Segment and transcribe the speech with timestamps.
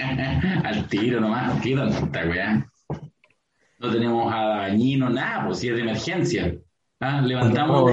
[0.64, 2.66] Al tiro nomás, tonta, weá.
[3.78, 6.54] No tenemos a dañino, nada, pues si es de emergencia.
[7.00, 7.92] Ah, levantamos.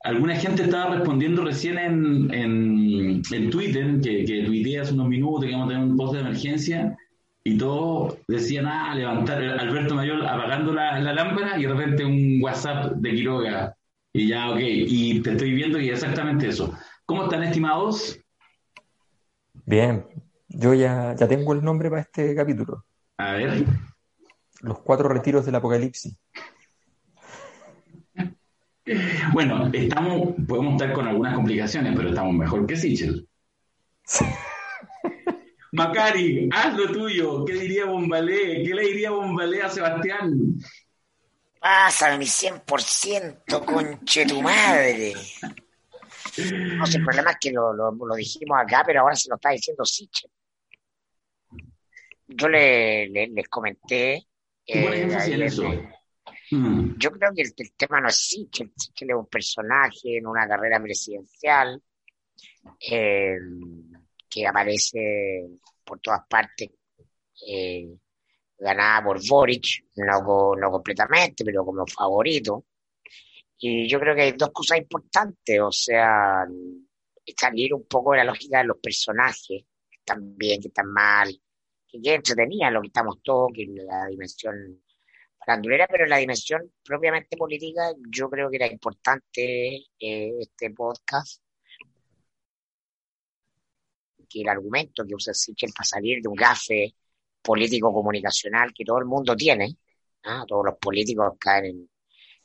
[0.00, 5.44] Alguna gente estaba respondiendo recién en, en, en Twitter, que, que tuiteé hace unos minutos
[5.44, 6.96] que vamos a tener un post de emergencia,
[7.44, 12.38] y todos decían, ah, levantar, Alberto Mayor apagando la, la lámpara, y de repente un
[12.42, 13.74] WhatsApp de Quiroga.
[14.12, 16.72] Y ya, ok, y te estoy viendo y exactamente eso.
[17.04, 18.18] ¿Cómo están, estimados?
[19.66, 20.04] Bien,
[20.58, 22.84] yo ya, ya tengo el nombre para este capítulo.
[23.18, 23.64] A ver.
[24.60, 26.16] Los cuatro retiros del apocalipsis.
[29.32, 33.28] Bueno, estamos, podemos estar con algunas complicaciones, pero estamos mejor que Sichel.
[35.72, 37.44] Macari, haz lo tuyo.
[37.44, 38.64] ¿Qué diría Bombalé?
[38.64, 40.58] ¿Qué le diría Bombalé a Sebastián?
[41.60, 45.14] Pásame mi 100%, conche tu madre.
[45.14, 49.36] No sé, el problema es que lo, lo, lo, dijimos acá, pero ahora se lo
[49.36, 50.30] está diciendo Sichel.
[52.28, 54.26] Yo le, le, les comenté.
[54.66, 55.64] Eh, eso?
[56.50, 56.98] Mm.
[56.98, 58.72] Yo creo que el, el, tema no es Sichel.
[58.76, 61.82] Sichel es un personaje en una carrera presidencial
[62.90, 63.38] eh,
[64.28, 65.46] que aparece
[65.84, 66.68] por todas partes,
[67.46, 67.88] eh,
[68.58, 72.66] ganada por Boric, no, no completamente, pero como favorito.
[73.58, 76.46] Y yo creo que hay dos cosas importantes, o sea,
[77.36, 81.28] salir un poco de la lógica de los personajes, que están bien, que están mal,
[81.88, 84.82] que ya entretenían lo que estamos todos, que la dimensión
[85.38, 91.42] farandulera, pero la dimensión propiamente política, yo creo que era importante eh, este podcast,
[94.28, 96.94] que el argumento que usa Sichel para salir de un gafe
[97.42, 99.76] político-comunicacional que todo el mundo tiene,
[100.24, 100.44] ¿ah?
[100.46, 101.90] todos los políticos caen en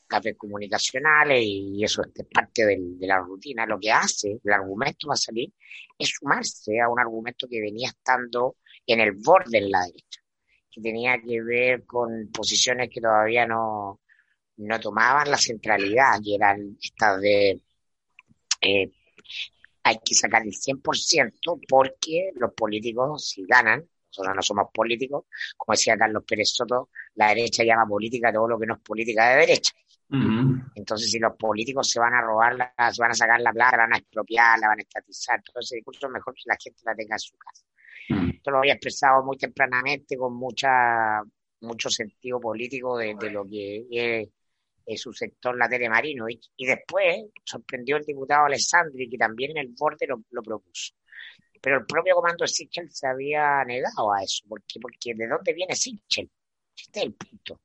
[0.08, 3.66] gafes comunicacionales y eso es parte del, de la rutina.
[3.66, 5.52] Lo que hace el argumento para salir
[5.98, 10.22] es sumarse a un argumento que venía estando en el borde de la derecha
[10.72, 14.02] que tenía que ver con posiciones que todavía no,
[14.58, 17.62] no tomaban la centralidad, y eran estas de
[18.62, 18.92] eh,
[19.84, 25.26] hay que sacar el 100% porque los políticos, si ganan, nosotros no somos políticos,
[25.58, 29.30] como decía Carlos Pérez Soto, la derecha llama política todo lo que no es política
[29.30, 29.74] de derecha.
[30.76, 33.78] Entonces, si los políticos se van a robar, la, se van a sacar la plata,
[33.78, 36.82] la van a expropiar, la van a estatizar, todo ese discurso, mejor que la gente
[36.86, 37.66] la tenga en su casa.
[38.10, 41.22] Esto lo había expresado muy tempranamente con mucha
[41.64, 43.86] mucho sentido político de, de lo que
[44.86, 46.30] es, su sector, la Telemarino.
[46.30, 50.94] Y, y, después sorprendió el diputado Alessandri, que también en el borde lo, lo propuso.
[51.62, 54.44] Pero el propio comando Sichel se había negado a eso.
[54.48, 54.80] ¿Por qué?
[54.82, 56.30] Porque ¿de dónde viene Sichel?
[56.76, 57.62] Este es el punto.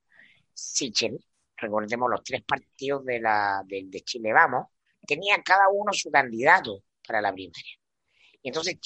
[0.54, 1.18] Sichel,
[1.56, 4.68] recordemos los tres partidos de, la, de, de Chile Vamos,
[5.06, 7.74] tenían cada uno su candidato para la primaria.
[8.42, 8.78] Y entonces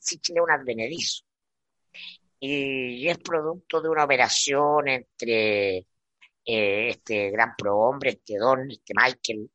[0.00, 1.24] Es un advenedizo.
[2.38, 5.78] Y es producto de una operación entre
[6.44, 9.50] eh, este gran prohombre, este don, este Michael,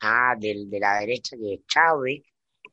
[0.00, 2.24] ah, del, de la derecha, que es Chadwick,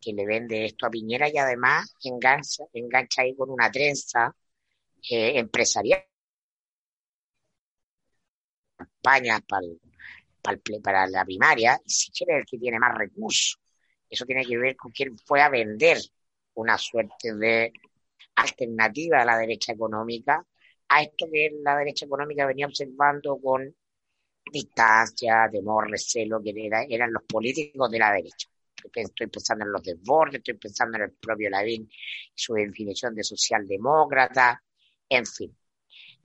[0.02, 4.36] que le vende esto a Piñera y además engancha, engancha ahí con una trenza
[5.10, 6.06] eh, empresarial.
[8.78, 9.68] Campañas para,
[10.42, 13.60] para, para la primaria, y Sichel es el que tiene más recursos.
[14.10, 15.98] Eso tiene que ver con quién fue a vender
[16.60, 17.74] una suerte de
[18.36, 20.46] alternativa a la derecha económica,
[20.90, 23.76] a esto que la derecha económica venía observando con
[24.52, 28.50] distancia, temor, recelo, que era, eran los políticos de la derecha.
[28.94, 31.90] Estoy pensando en los desbordes, estoy pensando en el propio Lavín
[32.34, 34.64] su definición de socialdemócrata,
[35.10, 35.56] en fin.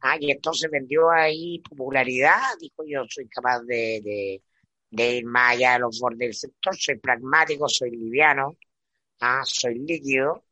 [0.01, 4.43] Ah, y entonces vendió ahí popularidad, dijo yo soy capaz de, de,
[4.91, 8.57] de ir más allá de los bordes del sector, soy pragmático, soy liviano,
[9.21, 10.45] ah, soy líquido,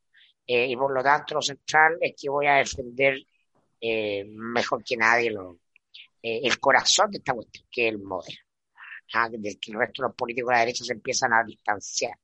[0.47, 3.17] eh, y por lo tanto lo central es que voy a defender
[3.81, 5.59] eh, mejor que nadie lo,
[6.23, 8.39] eh, el corazón de esta cuestión, que es el modelo.
[9.15, 12.19] Ah, que el resto de los políticos de la derecha se empiezan a distanciar.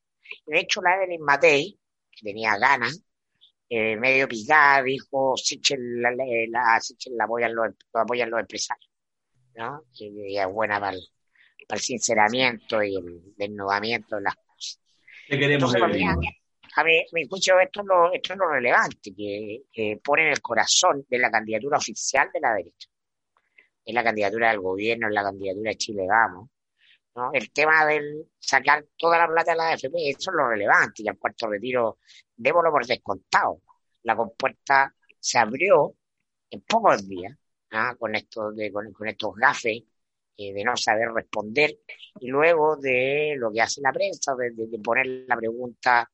[0.47, 1.79] De hecho, la Evelyn Matei,
[2.11, 3.03] que tenía ganas,
[3.71, 8.91] medio picada, dijo, Sichel la, la, Sichel la apoyan los, lo apoyan los empresarios.
[9.55, 9.85] ¿no?
[9.95, 11.03] Y, es buena para el,
[11.69, 14.35] para el sinceramiento y el desnudamiento de las.
[15.29, 16.07] Te queremos, Entonces,
[16.77, 20.29] a mí, me escucho, esto es lo, esto es lo relevante, que, que pone en
[20.29, 22.89] el corazón de la candidatura oficial de la derecha.
[23.85, 26.49] Es la candidatura del gobierno, es la candidatura de Chile Vamos.
[27.17, 27.31] ¿no?
[27.33, 31.09] El tema del sacar toda la plata de la AFP, eso es lo relevante, y
[31.09, 31.99] al cuarto retiro,
[32.37, 33.63] démoslo por descontado.
[34.05, 35.95] La compuerta se abrió
[36.49, 37.37] en pocos días,
[37.73, 37.97] ¿no?
[37.99, 39.83] con, esto de, con, con estos gafes
[40.41, 41.81] eh, de no saber responder,
[42.21, 46.09] y luego de lo que hace la prensa, de, poner la pregunta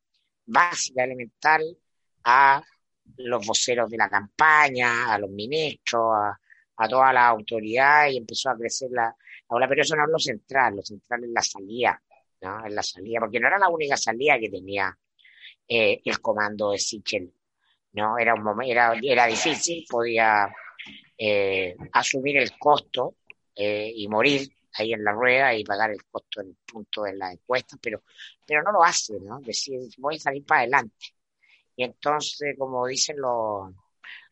[0.47, 1.77] básica, elemental,
[2.25, 2.63] a
[3.19, 6.41] los voceros de la campaña, a los ministros, a,
[6.77, 9.15] a toda la autoridad y empezó a crecer la,
[9.51, 12.03] ahora, pero eso no es lo central, lo central es la salida,
[12.41, 12.65] ¿no?
[12.65, 14.97] En la salida, porque no era la única salida que tenía
[15.69, 17.31] eh, el comando de Sichel,
[17.93, 18.17] ¿no?
[18.17, 20.51] Era un era, era difícil, podía
[21.19, 23.17] eh, asumir el costo
[23.57, 27.15] eh, y morir ahí en la rueda y pagar el costo en el punto de
[27.15, 28.03] las encuestas, pero,
[28.47, 29.41] pero no lo hace, ¿no?
[29.41, 31.07] Decir, voy a salir para adelante.
[31.77, 33.71] Y entonces, como dicen los,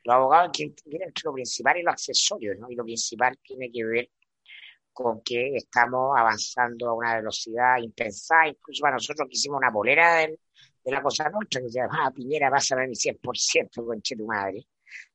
[0.04, 2.70] los abogados, que entre lo principal y lo accesorio, ¿no?
[2.70, 4.10] Y lo principal tiene que ver
[4.92, 10.16] con que estamos avanzando a una velocidad impensada, incluso para nosotros que hicimos una bolera
[10.16, 10.38] de,
[10.84, 14.26] la cosa nuestra, que se llama ah, Piñera, vas a ver mi 100%, conche tu
[14.26, 14.66] madre,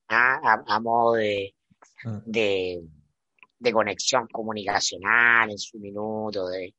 [0.07, 0.63] ¿ah?
[0.65, 1.53] a, modo de,
[2.05, 2.21] ah.
[2.25, 2.81] de,
[3.59, 6.73] de, conexión comunicacional en su minuto, de,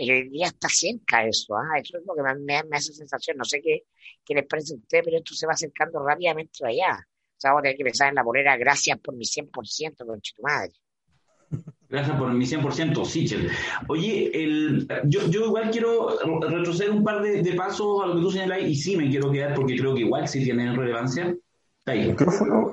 [0.00, 1.78] y hoy día está cerca eso, ¿ah?
[1.78, 3.84] eso es lo que me, me, hace sensación, no sé qué,
[4.24, 6.96] qué les parece a ustedes, pero esto se va acercando rápidamente allá.
[7.38, 10.32] O sea, vamos a tener que pensar en la bolera, gracias por mi 100%, conche
[10.36, 10.72] tu madre.
[11.88, 13.50] Gracias por mi 100%, Sichel.
[13.88, 18.30] Oye, el, yo, yo igual quiero retroceder un par de, pasos a lo que tú
[18.30, 21.34] señalas y sí me quiero quedar porque creo que igual sí tiene relevancia.
[21.86, 22.14] Ahí.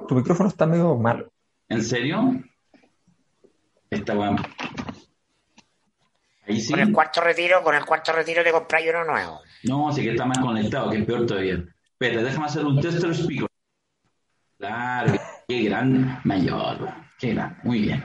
[0.08, 1.30] tu micrófono está medio mal.
[1.70, 2.44] ¿En serio?
[4.04, 4.38] Bueno.
[6.48, 6.72] Ahí sí.
[6.72, 9.42] Con el cuarto retiro, con el cuarto retiro te compráis uno nuevo.
[9.64, 11.64] No, sí que está más conectado, que es peor todavía.
[11.92, 13.48] Espera, déjame hacer un tester speaker.
[14.58, 15.14] Claro,
[15.48, 16.90] qué gran mayor.
[17.18, 18.04] Qué gran, muy bien.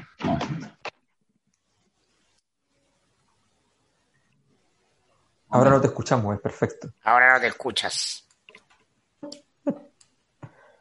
[5.49, 6.93] Ahora no te escuchamos, es perfecto.
[7.03, 8.27] Ahora no te escuchas.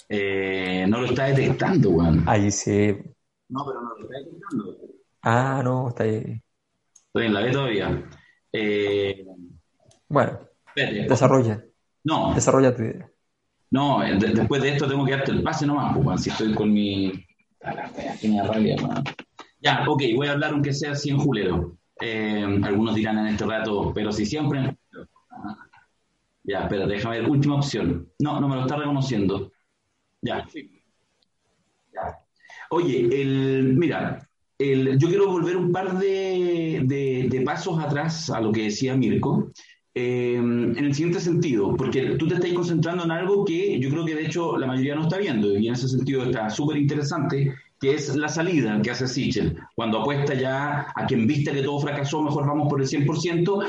[0.07, 2.23] Eh, no lo está detectando, weón.
[2.27, 2.95] Ahí sí.
[3.50, 4.77] No, pero no lo está detectando.
[5.21, 6.42] Ah, no, está ahí.
[7.07, 8.10] Estoy en la B todavía.
[8.51, 9.25] Eh,
[10.07, 10.39] bueno,
[10.75, 11.63] desarrolla.
[12.04, 12.33] No.
[12.33, 13.10] Desarrolla tu idea.
[13.71, 17.25] No, después de esto tengo que darte el pase nomás, pues, si estoy con mi.
[19.62, 21.77] Ya, ok, voy a hablar aunque sea así en julero.
[22.01, 24.77] Eh, algunos dirán en este rato, pero si siempre.
[26.44, 27.30] Ya, espera, déjame ver.
[27.30, 28.10] Última opción.
[28.19, 29.51] No, no me lo está reconociendo.
[30.21, 30.48] Ya.
[31.94, 32.18] ya.
[32.71, 34.28] Oye, el, mira,
[34.59, 39.51] el, yo quiero volver un par de, pasos atrás a lo que decía Mirko.
[39.95, 44.06] Eh, en el siguiente sentido, porque tú te estás concentrando en algo que yo creo
[44.06, 47.53] que de hecho la mayoría no está viendo, y en ese sentido está súper interesante,
[47.81, 51.79] que es la salida que hace Sichel, cuando apuesta ya a quien viste que todo
[51.79, 53.65] fracasó, mejor vamos por el 100%,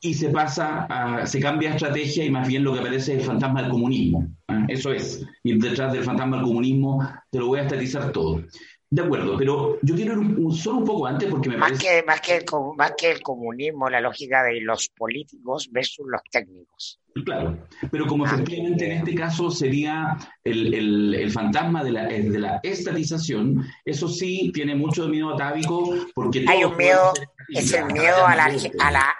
[0.00, 3.24] y se pasa, a, se cambia estrategia y más bien lo que aparece es el
[3.24, 4.28] fantasma del comunismo.
[4.48, 4.64] ¿eh?
[4.68, 8.42] Eso es, y detrás del fantasma del comunismo te lo voy a estatizar todo.
[8.92, 11.86] De acuerdo, pero yo quiero ir solo un poco antes porque me más parece...
[11.86, 12.44] Que, más, que el,
[12.76, 17.00] más que el comunismo, la lógica de los políticos versus los técnicos.
[17.24, 22.38] Claro, pero como ah, efectivamente en este caso sería el, el, fantasma de la, de
[22.38, 26.44] la, estatización, eso sí tiene mucho miedo atávico porque...
[26.48, 27.12] Hay un miedo,
[27.48, 29.14] es el miedo a la, a la...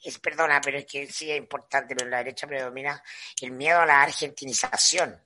[0.00, 3.02] Es, perdona, pero es que sí es importante, pero en la derecha predomina
[3.42, 5.16] el miedo a la argentinización.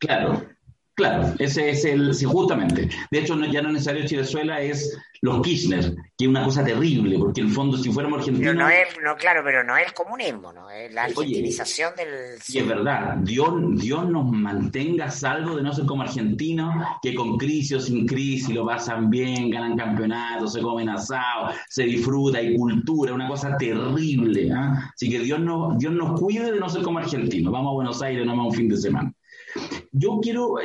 [0.00, 0.57] Claro,
[0.98, 2.88] Claro, ese es el, sí, justamente.
[3.12, 7.16] De hecho, ya no es necesario Chilezuela, es los Kirchner, que es una cosa terrible,
[7.20, 8.52] porque en el fondo, si fuéramos argentinos.
[8.52, 10.68] Pero no es, no, claro, pero no es el comunismo, ¿no?
[10.68, 12.08] Es la argentinización del.
[12.48, 17.38] Y es verdad, Dios, Dios nos mantenga salvo de no ser como argentinos, que con
[17.38, 22.56] crisis o sin crisis lo pasan bien, ganan campeonatos, se comen asado, se disfruta, hay
[22.56, 24.50] cultura, una cosa terrible.
[24.52, 24.90] ¿ah?
[24.92, 27.52] Así que Dios, no, Dios nos cuide de no ser como argentinos.
[27.52, 29.12] Vamos a Buenos Aires, no más un fin de semana.
[29.92, 30.56] Yo quiero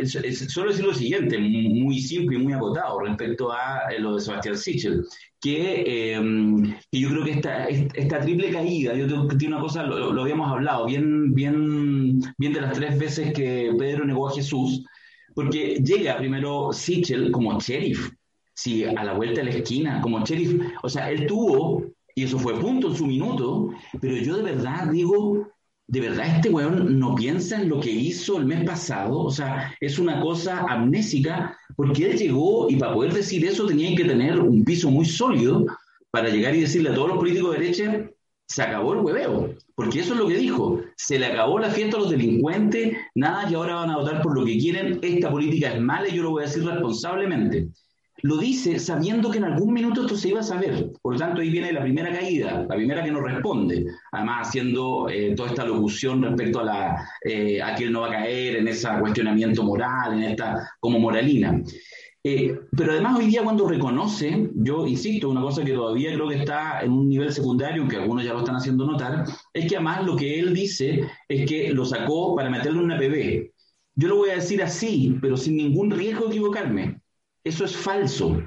[0.47, 4.57] solo decir lo siguiente, muy simple y muy acotado respecto a eh, lo de Sebastián
[4.57, 5.05] Sichel,
[5.39, 6.61] que, em,
[6.91, 10.51] que yo creo que esta, esta triple caída, yo tengo, tiene una cosa, lo, habíamos
[10.51, 14.85] hablado, bien, bien, bien de las tres veces que Pedro negó a Jesús,
[15.33, 18.11] porque llega primero Sichel como sheriff,
[18.53, 21.83] sí, a la vuelta de la esquina, como sheriff, o sea, él tuvo,
[22.15, 25.52] y eso fue punto en su minuto, pero yo de verdad digo,
[25.93, 29.19] ¿de verdad este weón no piensa en lo que hizo el mes pasado?
[29.19, 33.95] O sea, es una cosa amnésica, porque él llegó y para poder decir eso tenía
[33.95, 35.67] que tener un piso muy sólido
[36.09, 38.09] para llegar y decirle a todos los políticos de derecha,
[38.47, 41.97] se acabó el hueveo, porque eso es lo que dijo, se le acabó la fiesta
[41.97, 45.73] a los delincuentes, nada que ahora van a votar por lo que quieren, esta política
[45.73, 47.67] es mala y yo lo voy a decir responsablemente
[48.23, 50.91] lo dice sabiendo que en algún minuto esto se iba a saber.
[51.01, 55.09] Por lo tanto, ahí viene la primera caída, la primera que no responde, además haciendo
[55.09, 58.67] eh, toda esta locución respecto a, la, eh, que él no va a caer en
[58.69, 61.61] ese cuestionamiento moral, en esta como moralina.
[62.25, 66.37] Eh, pero además hoy día cuando reconoce, yo insisto, una cosa que todavía creo que
[66.37, 70.05] está en un nivel secundario, aunque algunos ya lo están haciendo notar, es que además
[70.05, 73.51] lo que él dice es que lo sacó para meterle una PB.
[73.95, 77.02] Yo lo voy a decir así, pero sin ningún riesgo de equivocarme.
[77.43, 78.41] Eso es falso.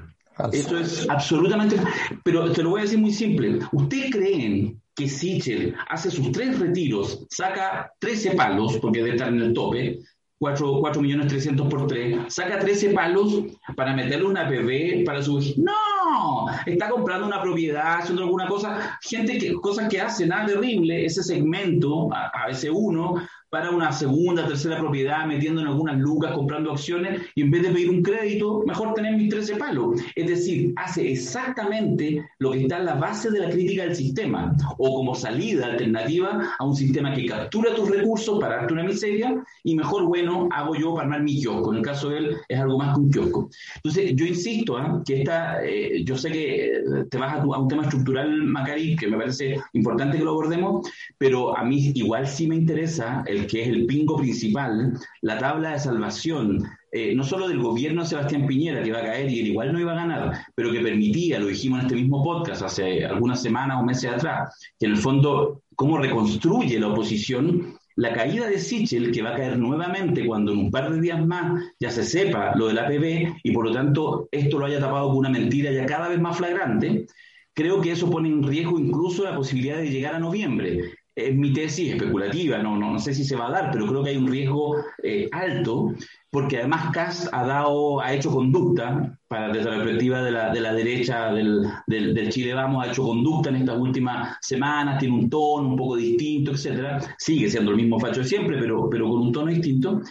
[0.51, 1.77] Eso es absolutamente.
[2.23, 3.59] Pero te lo voy a decir muy simple.
[3.71, 9.41] ¿Ustedes creen que Sichel hace sus tres retiros, saca 13 palos, porque debe estar en
[9.41, 9.99] el tope,
[10.39, 13.43] 4, 4 millones 300 por 3, saca 13 palos
[13.75, 15.39] para meterle una PB para su...
[15.57, 21.05] No, está comprando una propiedad, haciendo alguna cosa, gente que, cosas que hace, nada terrible,
[21.05, 23.15] ese segmento, a, a ese uno,
[23.49, 27.69] para una segunda, tercera propiedad, metiendo en algunas lucas, comprando acciones, y en vez de
[27.69, 30.01] pedir un crédito, mejor tener mis 13 palos.
[30.15, 34.55] Es decir, hace exactamente lo que está en la base de la crítica del sistema,
[34.77, 39.43] o como salida alternativa a un sistema que captura tus recursos para darte una miseria,
[39.63, 41.71] y mejor, bueno, hago yo para armar mi kiosco.
[41.71, 43.49] En el caso de él, es algo más que un kiosco.
[43.75, 44.83] Entonces, yo insisto, ¿eh?
[45.05, 49.07] que esta, eh, yo sé que te vas a, a un tema estructural, Macari, que
[49.07, 50.87] me parece importante que lo abordemos,
[51.17, 55.73] pero a mí igual sí me interesa el que es el pingo principal, la tabla
[55.73, 59.41] de salvación, eh, no solo del gobierno de Sebastián Piñera, que va a caer y
[59.41, 62.63] él igual no iba a ganar, pero que permitía, lo dijimos en este mismo podcast
[62.63, 68.13] hace algunas semanas o meses atrás, que en el fondo, cómo reconstruye la oposición la
[68.13, 71.63] caída de Sichel, que va a caer nuevamente cuando en un par de días más
[71.79, 75.17] ya se sepa lo del APB y por lo tanto esto lo haya tapado con
[75.17, 77.07] una mentira ya cada vez más flagrante,
[77.55, 81.51] creo que eso pone en riesgo incluso la posibilidad de llegar a noviembre es mi
[81.51, 84.17] tesis especulativa, no, no, no, sé si se va a dar, pero creo que hay
[84.17, 85.91] un riesgo eh, alto,
[86.29, 89.17] porque además Kass ha dado, ha hecho conducta,
[89.51, 93.01] desde la perspectiva de la, de la derecha del, del, del, Chile Vamos, ha hecho
[93.01, 97.77] conducta en estas últimas semanas, tiene un tono un poco distinto, etcétera, sigue siendo el
[97.77, 100.01] mismo facho de siempre, pero, pero con un tono distinto,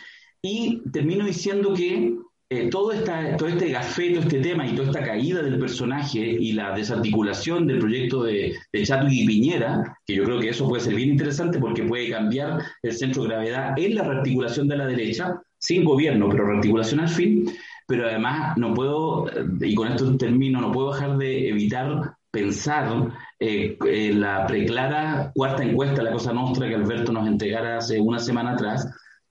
[0.43, 2.17] y termino diciendo que
[2.49, 6.53] eh, todo, esta, todo este gafeto, este tema y toda esta caída del personaje y
[6.53, 10.95] la desarticulación del proyecto de, de y Piñera, que yo creo que eso puede ser
[10.95, 15.41] bien interesante porque puede cambiar el centro de gravedad en la rearticulación de la derecha,
[15.59, 17.51] sin gobierno, pero rearticulación al fin,
[17.89, 19.27] pero además no puedo,
[19.61, 23.11] y con esto termino, no puedo dejar de evitar pensar
[23.41, 23.77] eh,
[24.15, 28.89] la preclara cuarta encuesta, la cosa nuestra que Alberto nos entregara hace una semana atrás,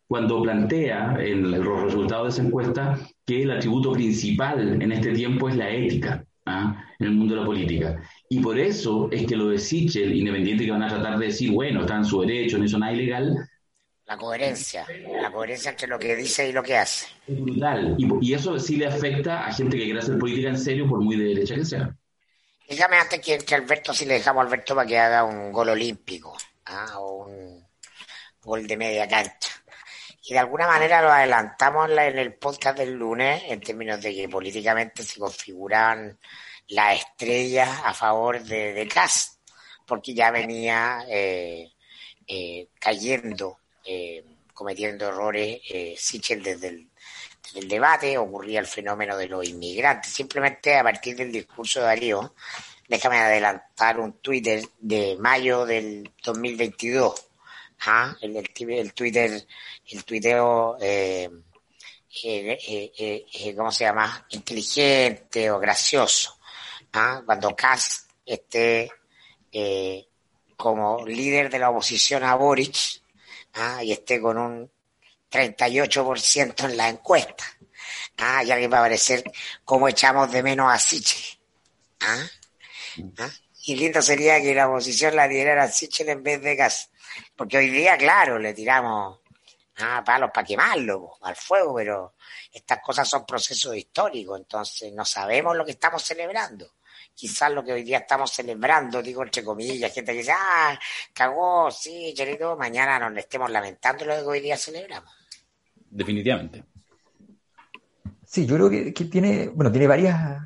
[0.07, 5.49] cuando plantea en los resultados de esa encuesta que el atributo principal en este tiempo
[5.49, 6.85] es la ética ¿ah?
[6.99, 8.03] en el mundo de la política.
[8.29, 11.51] Y por eso es que lo de Sichel, independiente que van a tratar de decir,
[11.51, 13.49] bueno, está en su derecho, no hizo nada ilegal.
[14.05, 14.85] La coherencia,
[15.19, 17.07] la coherencia entre lo que dice y lo que hace.
[17.25, 17.95] Es brutal.
[17.97, 21.01] Y, y eso sí le afecta a gente que quiere hacer política en serio, por
[21.01, 21.95] muy de derecha que sea.
[22.69, 25.69] Dígame antes que entre Alberto, si le dejamos a Alberto para que haga un gol
[25.69, 26.99] olímpico ¿ah?
[26.99, 27.65] o un
[28.41, 29.54] gol de media cancha
[30.27, 34.27] y de alguna manera lo adelantamos en el podcast del lunes en términos de que
[34.27, 36.17] políticamente se configuran
[36.69, 39.39] las estrellas a favor de, de Kass,
[39.85, 41.71] porque ya venía eh,
[42.27, 46.89] eh, cayendo, eh, cometiendo errores eh, Sichel desde el,
[47.43, 50.11] desde el debate, ocurría el fenómeno de los inmigrantes.
[50.11, 52.33] Simplemente a partir del discurso de Darío,
[52.87, 57.34] déjame adelantar un Twitter de mayo del 2022
[57.81, 58.15] ¿ah?
[58.21, 59.45] el, el, Twitter,
[59.89, 61.29] el tuiteo, eh,
[63.55, 64.25] ¿cómo se llama?
[64.29, 66.37] Inteligente o gracioso.
[66.93, 67.21] ¿ah?
[67.25, 68.91] Cuando Kass esté
[69.51, 70.07] eh,
[70.55, 73.01] como líder de la oposición a Boric
[73.53, 73.83] ¿ah?
[73.83, 74.71] y esté con un
[75.31, 77.43] 38% en la encuesta.
[78.17, 78.43] ¿ah?
[78.43, 79.23] Y alguien va a aparecer
[79.63, 81.39] cómo echamos de menos a Sichel.
[82.01, 82.25] ¿ah?
[83.17, 83.29] ¿Ah?
[83.65, 86.89] Y lindo sería que la oposición la diera a Sichel en vez de Gas.
[87.35, 89.19] Porque hoy día, claro, le tiramos
[89.77, 92.13] ah, palos para quemarlo, al fuego, pero
[92.51, 96.73] estas cosas son procesos históricos, entonces no sabemos lo que estamos celebrando.
[97.13, 100.77] Quizás lo que hoy día estamos celebrando, digo entre comillas, gente que dice, ah,
[101.13, 105.11] cagó, sí, chelito, mañana nos estemos lamentando lo que hoy día celebramos.
[105.89, 106.63] Definitivamente.
[108.25, 110.41] Sí, yo creo que, que tiene, bueno, tiene varias,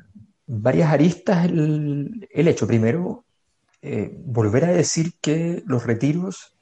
[0.46, 2.66] varias aristas el, el hecho.
[2.68, 3.24] Primero,
[3.82, 6.52] eh, volver a decir que los retiros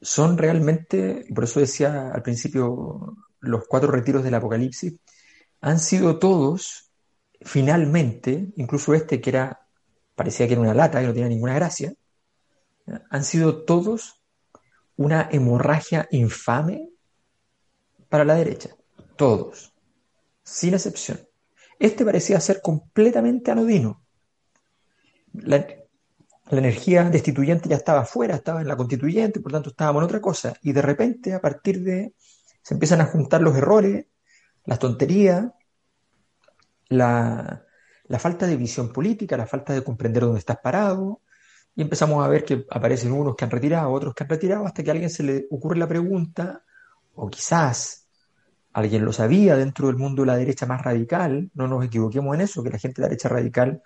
[0.00, 4.98] son realmente, por eso decía al principio, los cuatro retiros del Apocalipsis,
[5.60, 6.90] han sido todos,
[7.42, 9.66] finalmente, incluso este que era,
[10.14, 11.92] parecía que era una lata, que no tenía ninguna gracia,
[13.10, 14.22] han sido todos
[14.96, 16.88] una hemorragia infame
[18.08, 18.70] para la derecha.
[19.16, 19.74] Todos,
[20.42, 21.20] sin excepción.
[21.78, 24.02] Este parecía ser completamente anodino.
[25.32, 25.66] La,
[26.50, 30.20] la energía destituyente ya estaba fuera, estaba en la constituyente, por tanto estábamos en otra
[30.20, 30.54] cosa.
[30.62, 32.14] Y de repente, a partir de,
[32.62, 34.06] se empiezan a juntar los errores,
[34.64, 35.46] las tonterías,
[36.88, 37.64] la,
[38.06, 41.20] la falta de visión política, la falta de comprender dónde estás parado,
[41.74, 44.82] y empezamos a ver que aparecen unos que han retirado, otros que han retirado, hasta
[44.82, 46.64] que a alguien se le ocurre la pregunta,
[47.14, 48.08] o quizás
[48.72, 52.40] alguien lo sabía dentro del mundo de la derecha más radical, no nos equivoquemos en
[52.40, 53.82] eso, que la gente de la derecha radical,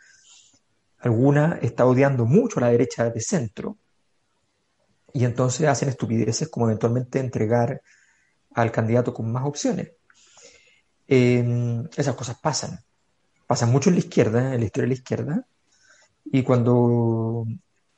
[1.02, 3.76] alguna está odiando mucho a la derecha de centro,
[5.12, 7.82] y entonces hacen estupideces como eventualmente entregar
[8.54, 9.92] al candidato con más opciones.
[11.06, 12.78] Em, esas cosas pasan,
[13.46, 15.46] pasan mucho en la izquierda, en la historia de la izquierda,
[16.24, 17.44] y cuando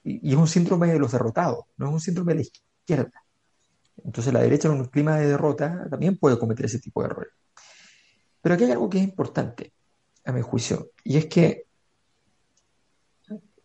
[0.02, 3.25] y, es un síndrome de los derrotados, no es un síndrome de la izquierda.
[4.04, 7.32] Entonces la derecha en un clima de derrota también puede cometer ese tipo de errores.
[8.40, 9.73] Pero aquí hay algo que es importante,
[10.25, 11.66] a mi juicio, y es que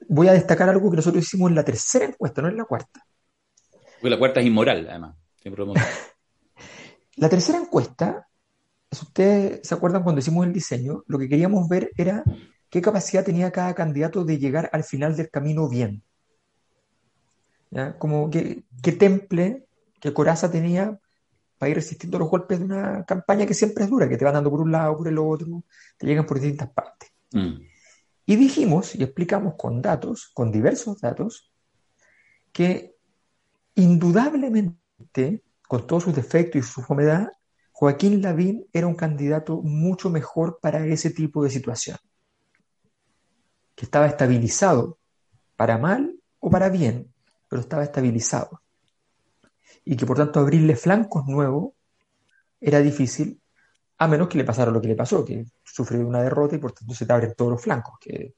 [0.10, 3.06] voy a destacar algo que nosotros hicimos en la tercera encuesta, no en la cuarta.
[4.02, 5.16] Porque la cuarta es inmoral, además.
[7.16, 8.28] la tercera encuesta,
[8.92, 12.24] si ustedes se acuerdan cuando hicimos el diseño, lo que queríamos ver era
[12.70, 16.04] qué capacidad tenía cada candidato de llegar al final del camino bien.
[18.00, 18.64] Como qué,
[18.98, 19.68] temple,
[20.00, 21.00] qué coraza tenía
[21.60, 24.34] para ir resistiendo los golpes de una campaña que siempre es dura, que te van
[24.34, 25.64] dando por un lado, por el otro,
[25.98, 27.12] te llegan por distintas partes.
[27.32, 27.69] Mm.
[28.30, 31.52] Y dijimos y explicamos con datos, con diversos datos,
[32.52, 32.96] que
[33.74, 37.30] indudablemente, con todos sus defectos y su humedad,
[37.72, 41.98] Joaquín Lavín era un candidato mucho mejor para ese tipo de situación,
[43.74, 45.00] que estaba estabilizado
[45.56, 47.12] para mal o para bien,
[47.48, 48.62] pero estaba estabilizado.
[49.84, 51.72] Y que por tanto abrirle flancos nuevos
[52.62, 53.42] era difícil,
[54.00, 56.72] a menos que le pasara lo que le pasó, que sufrió una derrota y por
[56.72, 58.34] tanto se te abren todos los flancos, que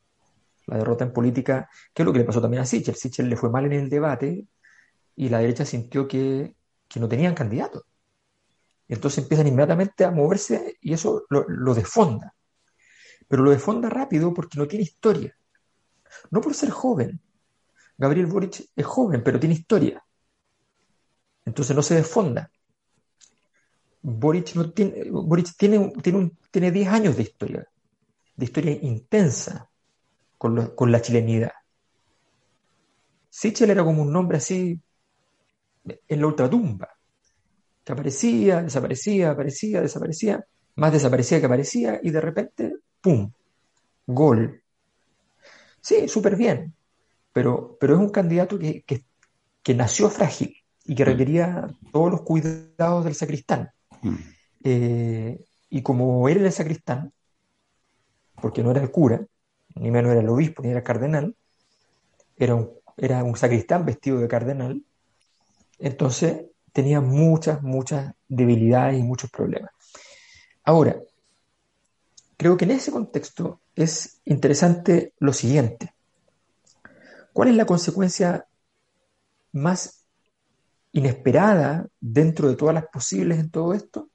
[0.66, 2.96] la derrota en política, que es lo que le pasó también a Sichel.
[2.96, 4.46] Sichel le fue mal en el debate
[5.16, 6.56] y la derecha sintió que,
[6.96, 7.86] no tenían candidato.
[8.88, 12.36] Entonces empiezan inmediatamente a moverse y eso lo, lo desfonda.
[13.28, 15.38] Pero lo desfonda rápido porque no tiene historia.
[16.32, 17.22] No por ser joven,
[17.98, 20.04] Gabriel Boric es joven, pero tiene historia.
[21.46, 22.52] Entonces no se desfonda.
[24.02, 27.68] Boric, no tiene, Boric tiene, tiene, tiene 10 años de historia,
[28.36, 29.70] de historia intensa
[30.38, 31.52] con, con la chilenidad.
[33.30, 34.80] Sichel era como un nombre así
[35.86, 36.90] en la ultratumba,
[37.84, 43.32] que aparecía, desaparecía, aparecía, desaparecía, más desaparecía que aparecía, y de repente, ¡pum!
[44.08, 44.62] Gol.
[45.80, 46.74] Sí, súper bien
[47.34, 49.06] pero, pero es un candidato que,
[49.76, 53.70] nació frágil y que requería todos los cuidados del sacristán.
[54.02, 54.16] Mm.
[54.64, 57.14] Eh, y como él era el sacristán,
[58.42, 59.26] porque no era el cura,
[59.76, 61.36] ni menos era el obispo, ni era el cardenal,
[62.38, 64.84] era un, era un sacristán vestido de cardenal,
[65.80, 69.72] entonces tenía muchas, muchas debilidades y muchos problemas.
[70.64, 71.02] Ahora,
[72.38, 75.94] creo que en ese contexto es interesante lo siguiente.
[77.34, 78.46] ¿Cuál es la consecuencia
[79.54, 80.01] más
[80.94, 84.10] inesperada dentro de todas las posibles en todo esto?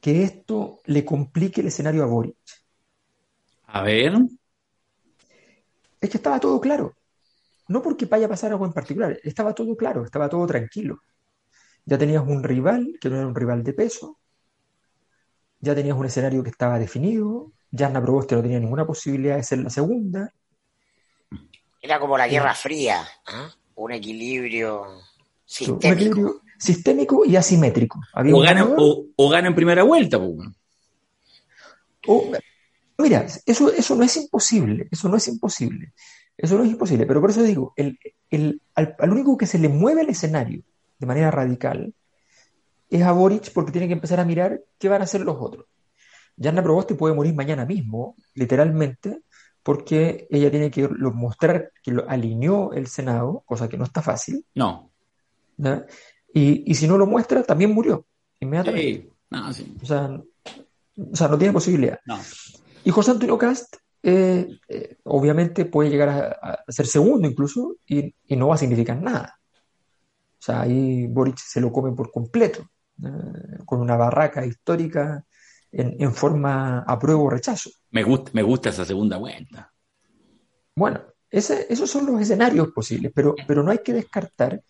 [0.00, 2.36] Que esto le complique el escenario a Boric.
[3.66, 4.14] A ver.
[6.00, 6.94] Es que estaba todo claro.
[7.68, 11.02] No porque vaya a pasar algo en particular, estaba todo claro, estaba todo tranquilo.
[11.84, 14.18] Ya tenías un rival que no era un rival de peso,
[15.60, 19.60] ya tenías un escenario que estaba definido, Jasna Proboste no tenía ninguna posibilidad de ser
[19.60, 20.32] la segunda,
[21.82, 23.54] era como la Guerra Fría, ¿ah?
[23.84, 24.86] Un equilibrio
[25.44, 26.42] sistémico.
[26.58, 28.00] sistémico y asimétrico.
[28.14, 30.20] o, gana, en primera vuelta.
[32.98, 35.92] mira, eso, eso no es imposible, eso no es imposible.
[36.36, 37.98] Eso no es imposible, pero por eso digo, el,
[38.74, 40.62] al, único que se le mueve el escenario
[40.98, 41.92] de manera radical
[42.88, 45.66] es a Boric porque tiene que empezar a mirar qué van a hacer los otros.
[46.36, 49.20] Yanna Proboste puede morir mañana mismo, literalmente,
[49.62, 54.44] porque ella tiene que mostrar que lo alineó el Senado, cosa que no está fácil.
[54.54, 54.90] No.
[56.32, 58.06] Y, si no lo muestra, también murió
[58.40, 59.10] inmediatamente.
[59.82, 61.98] O, sea, no tiene posibilidad.
[62.84, 68.48] Y José Antonio Cast, eh, eh, obviamente, puede llegar a, ser segundo incluso y, no
[68.48, 69.38] va a significar nada.
[70.38, 72.66] O sea, ahí Boric se lo come por completo,
[73.66, 75.24] con una barraca histórica
[75.72, 77.70] en, forma apruebo o rechazo.
[77.90, 79.72] Me gusta, me gusta esa segunda vuelta.
[80.74, 84.62] Bueno, esos son los escenarios posibles, pero, pero no hay que descartar.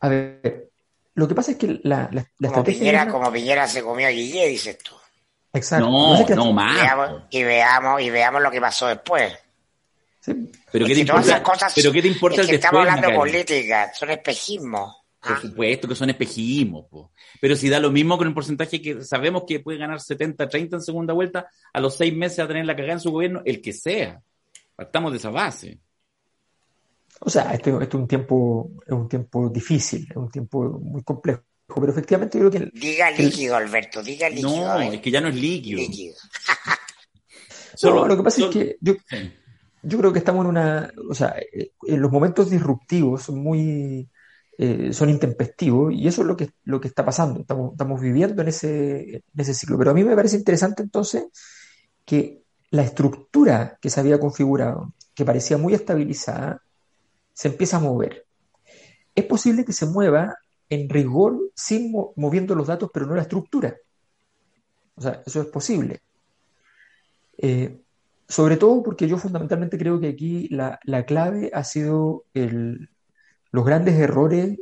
[0.00, 0.70] A ver,
[1.14, 3.08] lo que pasa es que la, la, como estrategia.
[3.08, 4.94] Como Piñera se comió a Guille, dices tú.
[5.52, 5.88] Exacto.
[5.88, 7.26] No, no, más.
[7.30, 9.32] y, veamos, y veamos lo que pasó después.
[10.24, 11.42] Pero, ¿qué te importa,
[11.74, 15.01] pero ¿qué te importa el que Estamos hablando de política, son espejismos.
[15.22, 15.40] Por ah.
[15.40, 16.86] supuesto que son espejismos,
[17.40, 20.76] pero si da lo mismo con el porcentaje que sabemos que puede ganar 70, 30
[20.76, 23.62] en segunda vuelta, a los seis meses a tener la cagada en su gobierno, el
[23.62, 24.20] que sea.
[24.74, 25.78] Partamos de esa base.
[27.20, 31.04] O sea, este, este, es un tiempo, es un tiempo difícil, es un tiempo muy
[31.04, 31.42] complejo.
[31.72, 32.70] Pero efectivamente yo creo que...
[32.78, 34.50] diga líquido, Alberto, diga líquido.
[34.50, 35.80] No, es que ya no es líquido.
[37.74, 38.94] Solo, lo que pasa es que yo,
[39.82, 40.92] yo creo que estamos en una...
[41.08, 41.36] O sea,
[41.86, 44.08] en los momentos disruptivos son muy...
[44.64, 47.40] Eh, son intempestivos y eso es lo que, lo que está pasando.
[47.40, 49.76] Estamos, estamos viviendo en ese, en ese ciclo.
[49.76, 51.24] Pero a mí me parece interesante entonces
[52.04, 56.62] que la estructura que se había configurado, que parecía muy estabilizada,
[57.32, 58.24] se empieza a mover.
[59.16, 60.36] Es posible que se mueva
[60.68, 63.76] en rigor sin moviendo los datos, pero no la estructura.
[64.94, 66.02] O sea, eso es posible.
[67.36, 67.80] Eh,
[68.28, 72.26] sobre todo porque yo fundamentalmente creo que aquí la, clave ha sido
[73.52, 74.58] los grandes errores,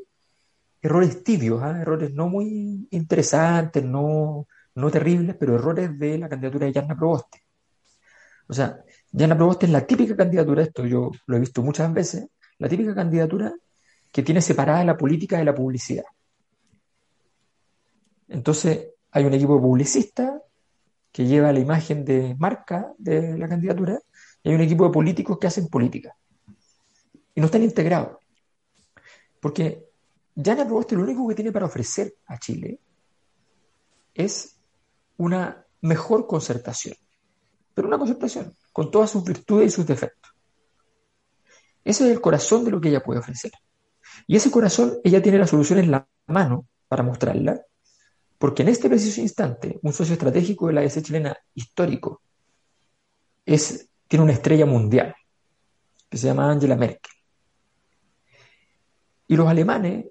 [0.83, 1.81] errores tibios, ¿ah?
[1.81, 7.43] errores no muy interesantes, no, no terribles, pero errores de la candidatura de Yarna Proboste.
[8.49, 12.27] O sea, Yarna Proboste es la típica candidatura, esto yo lo he visto muchas veces,
[12.59, 13.55] la típica candidatura
[14.11, 16.05] que tiene separada la política de la publicidad.
[18.29, 20.43] Entonces, hay un equipo publicista
[21.13, 23.99] que lleva la imagen de marca de la candidatura
[24.43, 26.17] y hay un equipo de políticos que hacen política.
[27.35, 28.19] Y no están integrados.
[29.41, 29.89] Porque
[30.37, 32.79] Jana Proboste lo único que tiene para ofrecer a Chile
[34.15, 34.57] es
[35.17, 36.95] una mejor concertación.
[37.75, 40.33] Pero una concertación con todas sus virtudes y sus defectos.
[41.85, 43.53] Ese es el corazón de lo que ella puede ofrecer.
[44.27, 47.61] Y ese corazón, ella tiene la solución en la mano para mostrarla,
[48.39, 52.23] porque en este preciso instante, un socio estratégico de la DC chilena histórico
[53.45, 55.15] es, tiene una estrella mundial,
[56.09, 57.13] que se llama Angela Merkel.
[59.31, 60.07] Y los alemanes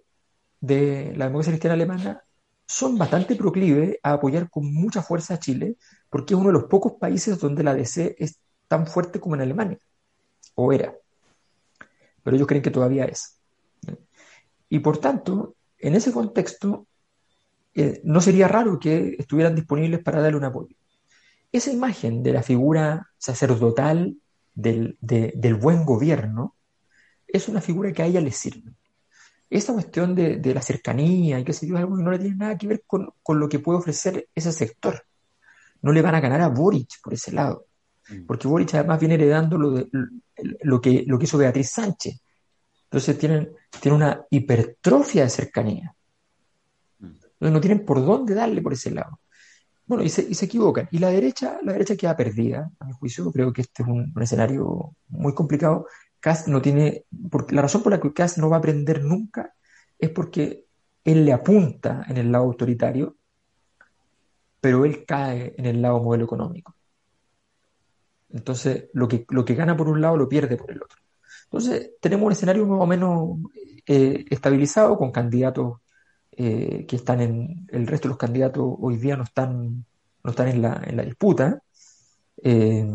[0.62, 2.24] de la democracia cristiana alemana
[2.66, 5.76] son bastante proclives a apoyar con mucha fuerza a Chile,
[6.10, 9.42] porque es uno de los pocos países donde la DC es tan fuerte como en
[9.42, 9.80] Alemania,
[10.56, 10.94] o era
[12.24, 13.40] pero ellos creen que todavía es.
[14.70, 16.86] Y por tanto, en ese contexto,
[17.74, 20.76] eh, no sería raro que estuvieran disponibles para darle un apoyo.
[21.52, 24.18] Esa imagen de la figura sacerdotal
[24.54, 24.98] del,
[25.60, 26.56] buen gobierno
[27.28, 28.74] es una figura que a ella le sirve.
[29.50, 32.58] Esa cuestión de, la cercanía y qué sé yo, algo que no le tiene nada
[32.58, 35.04] que ver con, con, lo que puede ofrecer ese sector.
[35.82, 37.66] No le van a ganar a Boric por ese lado.
[38.10, 38.26] Mm.
[38.26, 39.88] porque Boric además viene heredando lo, de,
[40.62, 42.22] lo, que, lo que hizo Beatriz Sánchez.
[42.86, 45.96] Entonces tienen, tienen una hipertrofia de cercanía.
[47.00, 47.06] Mm.
[47.06, 49.20] Entonces no tienen por dónde darle por ese lado.
[49.86, 50.88] Bueno, y se, y se equivocan.
[50.92, 53.32] Y la derecha, la derecha queda perdida, a mi juicio.
[53.32, 55.88] Creo que este es un, escenario muy complicado.
[56.20, 57.06] Cast no tiene,
[57.50, 59.54] la razón por la que Cast no va a aprender nunca
[59.98, 60.66] es porque
[61.04, 63.16] él le apunta en el lado autoritario,
[64.62, 66.76] pero él cae en el lado modelo económico.
[68.30, 71.00] Entonces, lo que, lo que gana por un lado lo pierde por el otro.
[71.46, 73.38] Entonces, tenemos un escenario más o menos
[73.88, 75.80] eh, estabilizado con candidatos
[76.32, 77.68] eh, que están en.
[77.70, 79.86] El resto de los candidatos hoy día no están,
[80.24, 81.62] no están en, la, en la disputa.
[82.44, 82.86] Eh,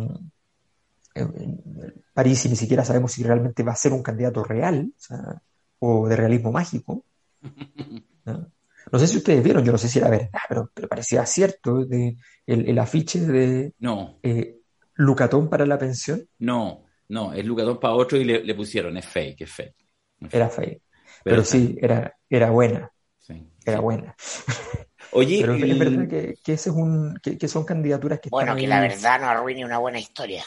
[2.12, 4.92] París y ni siquiera sabemos si realmente va a ser un candidato real
[5.79, 7.05] o, de realismo mágico.
[8.24, 8.98] ¿no?
[8.98, 12.16] sé si ustedes vieron, yo no sé si era verdad, pero, pero parecía cierto de,
[12.46, 14.18] el, afiche de no.
[14.94, 16.27] Lucatón para la pensión?
[16.38, 19.77] No, no, es Lucatón para otro y le, pusieron, es fake, es fake.
[20.31, 20.83] Era fake.
[21.22, 22.90] Pero, sí, era, era buena.
[23.18, 24.14] Sí, era buena.
[25.12, 28.66] Oye, pero es verdad que, que, ese es un, que, son candidaturas que Bueno, que
[28.66, 30.44] la verdad no arruine una buena historia.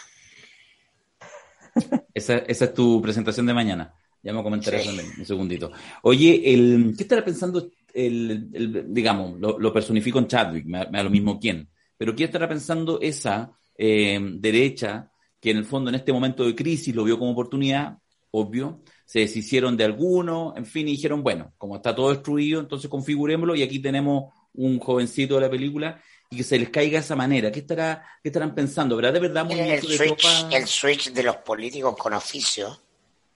[2.14, 3.94] Esa, esa es tu presentación de mañana.
[4.24, 5.72] Ya me comentaré eso en un segundito.
[6.04, 10.98] Oye, el, ¿qué estará pensando el, el digamos, lo, lo, personifico en Chadwick, me, me
[10.98, 15.90] da lo mismo quién, pero ¿qué estará pensando esa eh, derecha, que en el fondo
[15.90, 17.98] en este momento de crisis lo vio como oportunidad,
[18.32, 22.90] obvio, se deshicieron de alguno, en fin, y dijeron, bueno, como está todo destruido, entonces
[22.90, 27.06] configurémoslo y aquí tenemos un jovencito de la película y que se les caiga de
[27.06, 27.52] esa manera.
[27.52, 28.96] ¿Qué, estará, qué estarán pensando?
[28.96, 32.82] ¿Verdad de verdad el, switch, el switch de los políticos con oficio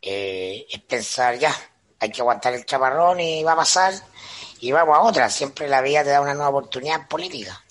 [0.02, 1.54] eh, es pensar, ya,
[2.00, 3.94] hay que aguantar el chaparrón y va a pasar
[4.60, 5.30] y vamos a otra.
[5.30, 7.64] Siempre la vida te da una nueva oportunidad política.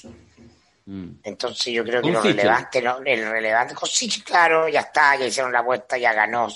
[0.87, 1.21] Mm.
[1.23, 5.61] Entonces yo creo que lo relevante, el relevante, sí, claro, ya está, ya hicieron la
[5.61, 6.49] apuesta, ya ganó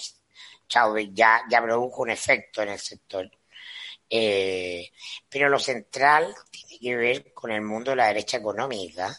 [0.66, 3.30] Chávez, ya, ya produjo un efecto en el sector.
[4.08, 4.90] Eh,
[5.28, 6.34] pero lo central
[6.84, 9.18] que ver con el mundo de la derecha económica,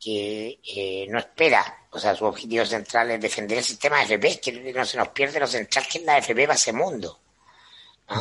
[0.00, 4.40] que eh, no espera, o sea, su objetivo central es defender el sistema de FP,
[4.40, 7.20] que no se nos pierde lo central que es la FP para ese mundo.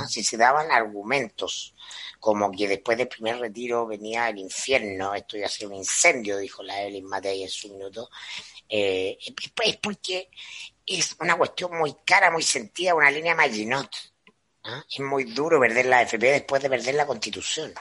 [0.08, 1.74] Si se daban argumentos
[2.20, 6.38] como que después del primer retiro venía el infierno, esto iba a ser un incendio,
[6.38, 8.10] dijo la Evelyn Matei en su minuto,
[8.70, 10.30] eh, es porque
[10.86, 13.90] es una cuestión muy cara, muy sentida, una línea Maginot.
[14.64, 14.86] ¿ah?
[14.90, 17.74] Es muy duro perder la FP después de perder la Constitución.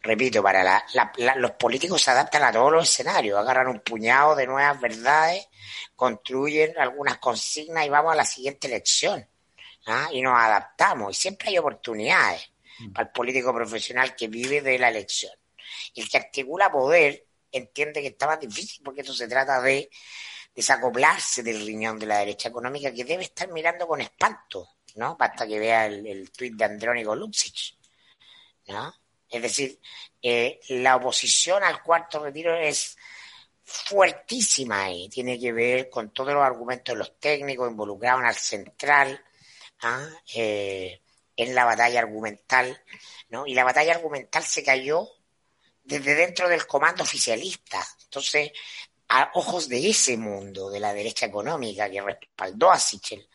[0.00, 4.46] Repito, para la, los políticos se adaptan a todos los escenarios, agarran un puñado de
[4.46, 5.48] nuevas verdades,
[5.96, 9.28] construyen algunas consignas y vamos a la siguiente elección.
[9.86, 10.08] ¿ah?
[10.12, 11.16] Y nos adaptamos.
[11.16, 12.92] Y siempre hay oportunidades mm.
[12.92, 15.32] para el político profesional que vive de la elección.
[15.94, 19.90] El que articula poder entiende que está más difícil porque esto se trata de
[20.54, 25.16] desacoplarse del riñón de la derecha económica que debe estar mirando con espanto, ¿no?
[25.16, 27.76] Basta que vea el, el tuit de Andrónico Luxich,
[28.68, 28.92] ¿no?
[29.30, 29.78] Es decir,
[30.22, 32.96] eh, la oposición al cuarto retiro es
[33.64, 38.34] fuertísima y tiene que ver con todos los argumentos de los técnicos involucrados en el
[38.34, 39.24] central,
[39.82, 40.08] ¿ah?
[40.34, 41.02] eh,
[41.36, 42.82] en la batalla argumental,
[43.28, 43.46] ¿no?
[43.46, 45.08] Y la batalla argumental se cayó
[45.84, 47.86] desde dentro del comando oficialista.
[48.04, 48.52] Entonces,
[49.08, 53.28] a ojos de ese mundo, de la derecha económica que respaldó a Sichel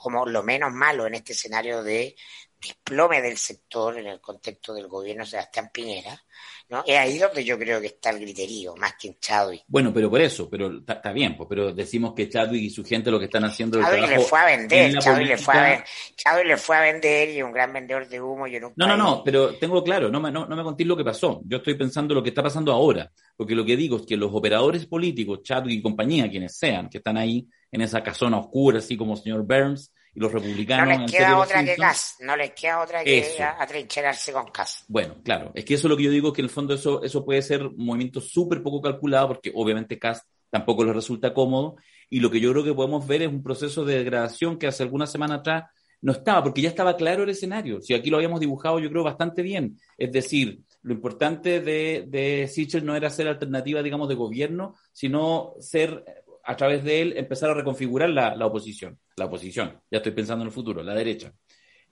[0.00, 2.16] como lo menos malo en este escenario de
[2.60, 6.22] desplome del sector en el contexto del gobierno de Sebastián Piñera,
[6.68, 6.84] ¿no?
[6.86, 9.64] Es ahí donde yo creo que está el griterío, más que en Chadwick.
[9.66, 13.10] Bueno, pero por eso, pero está bien, pues, pero decimos que Chadwick y su gente
[13.10, 13.80] lo que están haciendo...
[13.80, 15.84] Chadwick le fue a vender, Chadwick le fue a,
[16.16, 19.22] Chadwick le fue a vender y un gran vendedor de humo y No, no, no,
[19.24, 22.14] pero tengo claro, no me, no, no me contéis lo que pasó, yo estoy pensando
[22.14, 25.78] lo que está pasando ahora, porque lo que digo es que los operadores políticos, Chadwick
[25.78, 29.46] y compañía, quienes sean, que están ahí en esa casona oscura, así como el señor
[29.46, 30.98] Burns, y los republicanos.
[30.98, 34.84] No les queda otra que Cas, no les queda otra que atrincherarse con Cas.
[34.88, 37.02] Bueno, claro, es que eso es lo que yo digo, que en el fondo eso,
[37.02, 41.76] eso puede ser un movimiento súper poco calculado, porque obviamente Cas tampoco les resulta cómodo,
[42.08, 44.82] y lo que yo creo que podemos ver es un proceso de degradación que hace
[44.82, 45.64] algunas semanas atrás
[46.02, 47.80] no estaba, porque ya estaba claro el escenario.
[47.80, 49.78] Si aquí lo habíamos dibujado, yo creo, bastante bien.
[49.98, 55.54] Es decir, lo importante de, de Sichel no era ser alternativa, digamos, de gobierno, sino
[55.60, 56.04] ser
[56.50, 60.48] a través de él empezar a reconfigurar la, oposición, la oposición, ya estoy pensando en
[60.48, 61.32] el futuro, la derecha.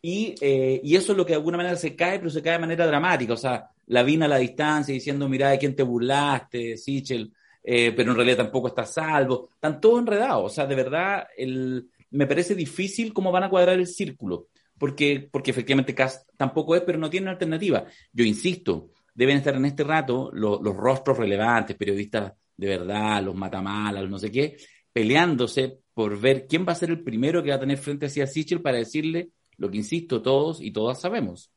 [0.02, 2.54] Y, eh, y, eso es lo que de alguna manera se cae, pero se cae
[2.54, 5.84] de manera dramática, o sea, la vina a la distancia diciendo, mira, de quién te
[5.84, 10.74] burlaste, Sichel, eh, pero en realidad tampoco está salvo, están todos enredados, o sea, de
[10.74, 16.28] verdad, el, me parece difícil cómo van a cuadrar el círculo, porque, porque efectivamente Cast
[16.36, 17.84] tampoco es, pero no tiene alternativa.
[18.12, 24.02] Yo insisto, deben estar en este rato los rostros relevantes, periodistas de verdad, los matamalas,
[24.02, 24.56] los no sé qué,
[24.92, 28.26] peleándose por ver quién va a ser el primero que va a tener frente a
[28.26, 31.52] Sichel para decirle lo que insisto todos y todas sabemos.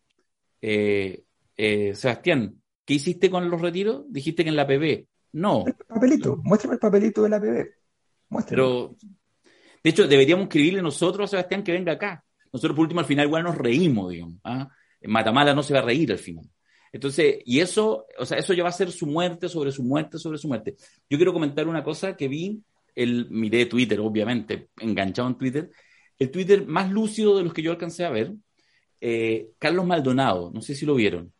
[0.61, 1.23] Eh,
[1.57, 4.05] eh, Sebastián, ¿qué hiciste con los retiros?
[4.09, 5.07] Dijiste que en la PB.
[5.33, 5.63] No.
[5.65, 7.67] El papelito, muéstrame el papelito de la PB.
[8.47, 8.95] Pero,
[9.83, 12.23] de hecho, deberíamos escribirle nosotros a Sebastián que venga acá.
[12.53, 14.39] Nosotros, por último, al final igual nos reímos, digamos.
[14.43, 14.69] ¿ah?
[15.03, 16.45] Matamala no se va a reír al final.
[16.91, 20.17] Entonces, y eso, o sea, eso ya va a ser su muerte sobre su muerte
[20.17, 20.75] sobre su muerte.
[21.09, 22.61] Yo quiero comentar una cosa que vi,
[22.95, 25.71] el, miré Twitter, obviamente, enganchado en Twitter,
[26.19, 28.33] el Twitter más lúcido de los que yo alcancé a ver,
[28.99, 31.33] eh, Carlos Maldonado, no sé si lo vieron.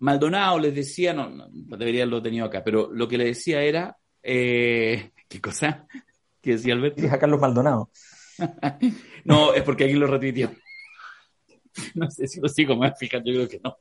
[0.00, 3.96] Maldonado les decía, no, no debería haberlo tenido acá, pero lo que le decía era,
[4.22, 5.86] eh, ¿qué cosa?
[6.40, 7.02] ¿Qué decía Alberto?
[7.10, 7.90] a Carlos Maldonado.
[9.24, 10.50] no, es porque aquí lo retuiteó.
[11.94, 13.76] no sé si lo sigo más, fíjate, yo creo que no.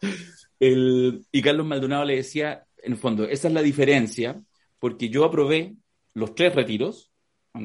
[0.59, 4.41] El, y Carlos Maldonado le decía, en el fondo, esa es la diferencia,
[4.79, 5.75] porque yo aprobé
[6.13, 7.11] los tres retiros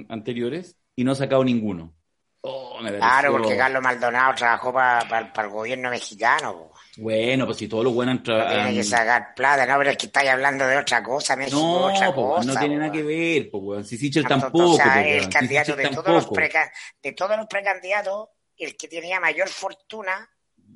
[0.09, 1.95] anteriores y no he sacado ninguno.
[2.45, 6.73] Oh, claro, porque Carlos Maldonado trabajó para el gobierno mexicano.
[6.97, 10.07] Bueno, pues si todos los buenos no Tiene que sacar plata, no, pero es que
[10.07, 12.53] estáis hablando de otra cosa, México no, otra cosa.
[12.53, 13.85] No tiene nada que ver, pues, weón.
[13.85, 14.73] Si Sichel tampoco.
[14.73, 16.31] O sea, el candidato de todos, los
[17.03, 20.29] de todos los precandidatos, el que tenía mayor fortuna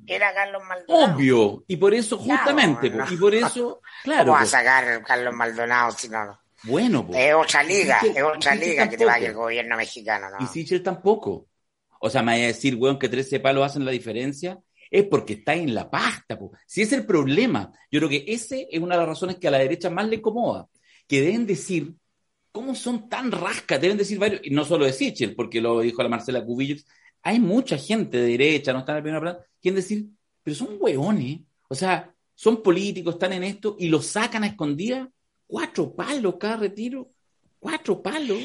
[0.05, 1.15] era Carlos Maldonado.
[1.15, 4.25] Obvio, y por eso, justamente, y por eso, claro.
[4.25, 6.39] ¿Cómo va a sacar Carlos Maldonado si no?
[6.63, 7.19] Bueno, pues.
[7.19, 10.37] Es otra liga, es otra liga que te vaya el gobierno mexicano, ¿no?
[10.43, 11.47] Y Sichel tampoco.
[11.99, 14.59] O sea, me vaya a decir, weón, que 13 palos hacen la diferencia.
[14.89, 16.51] Es porque está en la pasta, pues.
[16.65, 19.51] Si es el problema, yo creo que ese es una de las razones que a
[19.51, 20.67] la derecha más le incomoda.
[21.07, 21.93] Que deben decir,
[22.51, 23.81] ¿cómo son tan rascas?
[23.81, 26.85] Deben decir varios, y no solo de Sichel, porque lo dijo la Marcela Cubillos,
[27.27, 30.05] hay mucha gente de derecha, no está en el primer plano, quien decir,
[30.41, 35.09] pero son hueones, o sea, son políticos, están en esto y lo sacan a escondidas,
[35.45, 37.09] cuatro palos cada retiro,
[37.59, 38.39] cuatro palos.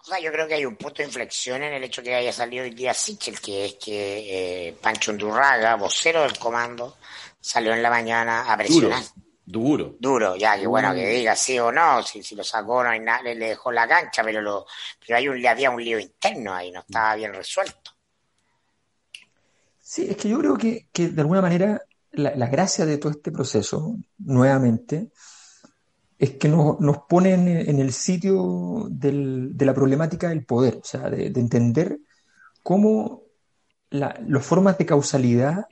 [0.00, 2.32] O sea, yo creo que hay un punto de inflexión en el hecho que haya
[2.32, 6.98] salido hoy día Sichel, que es que eh, Pancho Undurraga, vocero del comando,
[7.40, 9.02] salió en la mañana a presionar.
[9.44, 9.96] Duro.
[9.98, 13.00] Duro, ya, que bueno que diga sí o no, si, si lo sacó no hay
[13.00, 14.64] nada, le, dejó la cancha, pero lo,
[15.04, 17.97] pero hay un, había un lío interno ahí, no estaba bien resuelto.
[19.90, 21.80] Sí, es que yo creo que, de alguna manera
[22.12, 25.10] la, gracia de todo este proceso, nuevamente,
[26.18, 31.08] es que nos, nos ponen en el sitio de la problemática del poder, o sea,
[31.08, 32.00] de, de entender
[32.62, 33.22] cómo
[33.88, 35.64] la, las formas de causalidad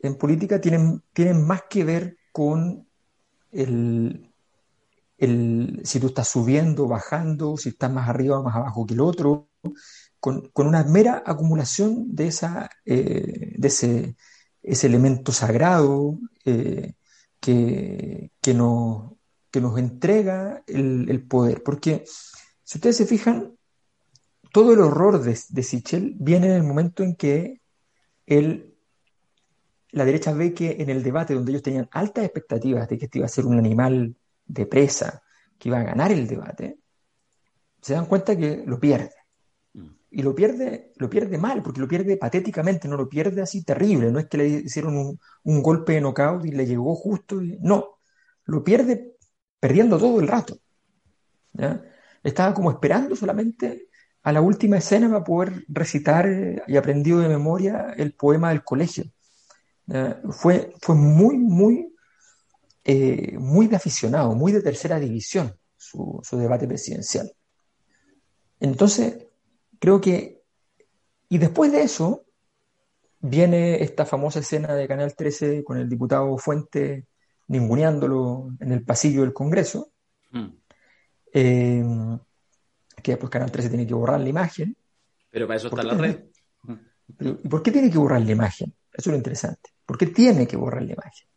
[0.00, 2.88] en política tienen, tienen más que ver con
[3.52, 4.32] el,
[5.18, 9.00] el, si tú estás subiendo, bajando, si estás más arriba o más abajo que el
[9.00, 9.50] otro,
[10.24, 14.16] con, una mera acumulación de, esa, eh, de ese,
[14.62, 16.94] ese, elemento sagrado eh,
[17.40, 19.12] que, que, nos,
[19.50, 21.62] que, nos, entrega el, el, poder.
[21.62, 23.54] Porque si ustedes se fijan,
[24.50, 27.60] todo el horror de, de Sichel viene en el momento en que
[28.24, 28.74] él
[29.90, 33.18] la derecha ve que en el debate donde ellos tenían altas expectativas de que este
[33.18, 35.22] iba a ser un animal de presa,
[35.58, 36.78] que iba a ganar el debate,
[37.82, 39.23] se dan cuenta que lo pierde.
[40.16, 44.12] Y lo pierde, lo pierde mal, porque lo pierde patéticamente, no lo pierde así terrible.
[44.12, 47.40] No es que le hicieron un, un golpe de knockout y le llegó justo.
[47.60, 47.98] No,
[48.44, 49.16] lo pierde
[49.58, 50.58] perdiendo todo el rato.
[51.52, 51.82] ¿ya?
[52.22, 53.88] Estaba como esperando solamente
[54.22, 58.64] a la última escena para poder recitar eh, y aprendido de memoria el poema del
[58.64, 59.04] colegio
[60.30, 61.94] fue, fue muy, muy,
[62.84, 67.30] eh, muy de aficionado, muy de tercera división su, su, debate presidencial.
[68.60, 69.26] Entonces,
[69.84, 70.40] creo que,
[71.28, 72.24] y después de eso,
[73.20, 77.04] viene esta famosa escena de Canal 13 con el diputado Fuente
[77.48, 79.92] ninguneándolo en el pasillo del Congreso,
[80.30, 80.46] mm.
[81.34, 81.84] eh,
[83.02, 84.74] que después Canal 13 tiene que borrar la imagen.
[85.30, 86.24] Pero para eso está la red.
[87.20, 88.74] ¿Y por qué tiene que borrar la imagen?
[88.90, 89.68] Eso es lo interesante.
[89.84, 91.28] ¿Por qué tiene que borrar la imagen?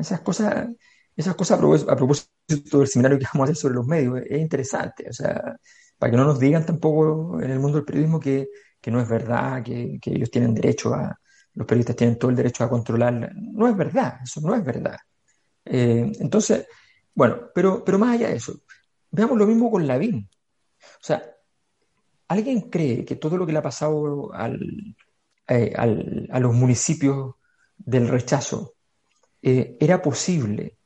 [0.00, 0.68] Esas cosas,
[1.16, 5.08] esas cosas a propósito del seminario que vamos a hacer sobre los medios, es interesante.
[5.10, 5.58] O sea,
[5.98, 8.48] para que no nos digan tampoco en el mundo del periodismo que,
[8.80, 11.18] que no es verdad, que, que, ellos tienen derecho a,
[11.58, 13.32] los periodistas tienen todo el derecho a controlar.
[13.34, 14.96] No es verdad, eso no es verdad.
[15.64, 16.66] Eh, entonces,
[17.12, 18.60] bueno, pero, pero más allá de eso,
[19.10, 20.28] veamos lo mismo con Lavín.
[20.80, 21.20] O sea,
[22.28, 24.96] ¿alguien cree que todo lo que le ha pasado al,
[25.48, 27.34] eh, al, a los municipios
[27.76, 28.74] del rechazo
[29.42, 30.76] eh, era posible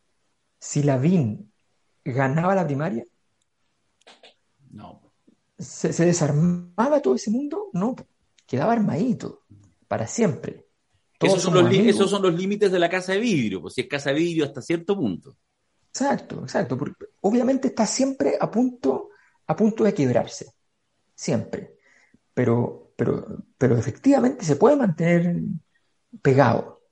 [0.58, 1.52] si Lavín
[2.02, 3.04] ganaba la primaria?
[4.70, 5.01] No.
[5.58, 7.70] ¿Se, desarmaba todo ese mundo?
[7.72, 7.94] No,
[8.46, 9.44] quedaba armadito
[9.88, 10.66] para siempre.
[11.20, 13.88] Esos son, los, esos son, los, límites de la casa de vidrio, pues si es
[13.88, 15.36] casa de vidrio hasta cierto punto.
[15.88, 16.76] Exacto, exacto.
[16.76, 19.10] Porque obviamente está siempre a punto,
[19.46, 20.52] a punto de quebrarse.
[21.14, 21.76] Siempre.
[22.34, 25.36] Pero, pero, pero efectivamente se puede mantener
[26.20, 26.82] pegado.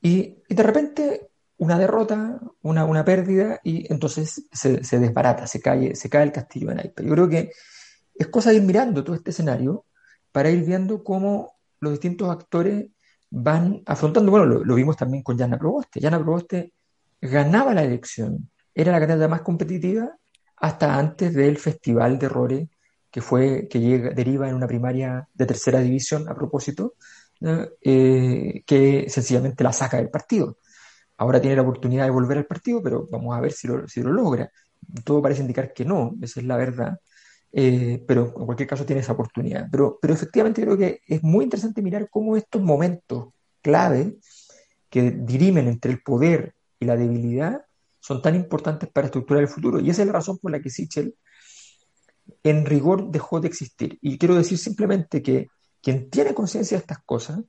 [0.00, 5.94] Y, de repente una derrota, una, una pérdida, y entonces se, se, desbarata, se cae,
[5.94, 7.06] se cae el castillo de naipes.
[7.06, 7.50] Yo creo que
[8.14, 9.84] es cosa de ir mirando todo este escenario
[10.32, 12.86] para ir viendo cómo los distintos actores
[13.30, 16.00] van afrontando, bueno, lo, vimos también con Yana Proboste.
[16.00, 16.72] Yana Proboste
[17.20, 20.16] ganaba la elección, era la candidata más competitiva
[20.56, 22.68] hasta antes del Festival de Errores
[23.10, 26.96] que fue que llega, deriva en una primaria de tercera división a propósito,
[27.80, 30.58] eh, que sencillamente la saca del partido.
[31.18, 34.50] Ahora tiene la oportunidad de volver al partido, pero vamos a ver si lo, logra.
[35.04, 36.98] Todo parece indicar que no, esa es la verdad.
[37.52, 39.68] Eh, pero en cualquier caso tiene esa oportunidad.
[39.70, 43.28] Pero, pero efectivamente creo que es muy interesante mirar cómo estos momentos
[43.62, 44.16] clave
[44.90, 47.64] que dirimen entre el poder y la debilidad
[48.00, 49.80] son tan importantes para estructurar el futuro.
[49.80, 51.14] Y esa es la razón por la que Sichel
[52.42, 53.98] en rigor dejó de existir.
[54.00, 55.48] Y quiero decir simplemente que
[55.82, 57.40] quien tiene conciencia de estas cosas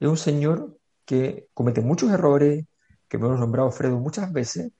[0.00, 2.64] es un señor que comete muchos errores,
[3.12, 4.72] que me hemos nombrado Fredo muchas veces,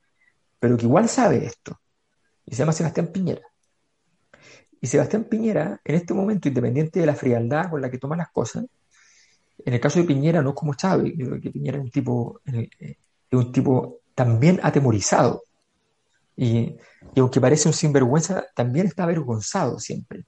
[0.59, 1.79] pero que igual sabe esto.
[2.47, 3.43] Y se llama Sebastián Piñera.
[4.81, 8.31] Y Sebastián Piñera, en este momento, independiente de la frialdad con la que toma las
[8.31, 8.65] cosas,
[9.63, 11.91] en el caso de Piñera no es como Chávez, yo creo que Piñera es un
[11.91, 15.43] tipo, eh, es un tipo también atemorizado.
[16.35, 16.75] Y,
[17.15, 20.25] aunque parece un sinvergüenza, también está avergonzado siempre.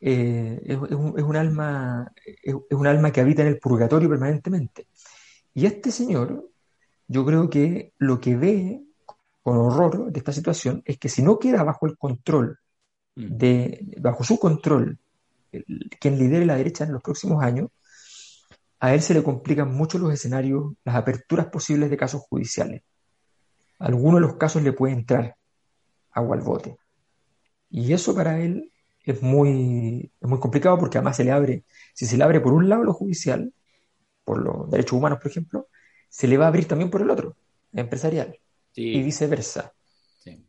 [0.00, 3.60] Eh, es, es, un, es, un, alma, es, es, un alma que habita en el
[3.60, 4.88] purgatorio permanentemente.
[5.54, 6.50] Y este señor,
[7.10, 8.84] yo creo que lo que ve
[9.42, 12.60] con horror de esta situación es que si no queda bajo el control,
[13.16, 13.36] mm.
[13.36, 14.96] de, bajo su control,
[15.50, 17.70] el, quien lidere la derecha en los próximos años,
[18.78, 22.82] a él se le complican mucho los escenarios, las aperturas posibles de casos judiciales.
[23.80, 25.34] Algunos de los casos le puede entrar
[26.12, 26.78] agua al bote.
[27.70, 28.70] Y eso para él
[29.02, 32.52] es muy, es muy complicado porque además se le abre, si se le abre por
[32.52, 33.52] un lado lo judicial,
[34.24, 35.66] por los derechos humanos, por ejemplo,
[36.10, 37.36] se le va a abrir también por el otro,
[37.72, 38.38] empresarial,
[38.72, 38.96] sí.
[38.96, 39.72] y viceversa.
[40.18, 40.44] Sí,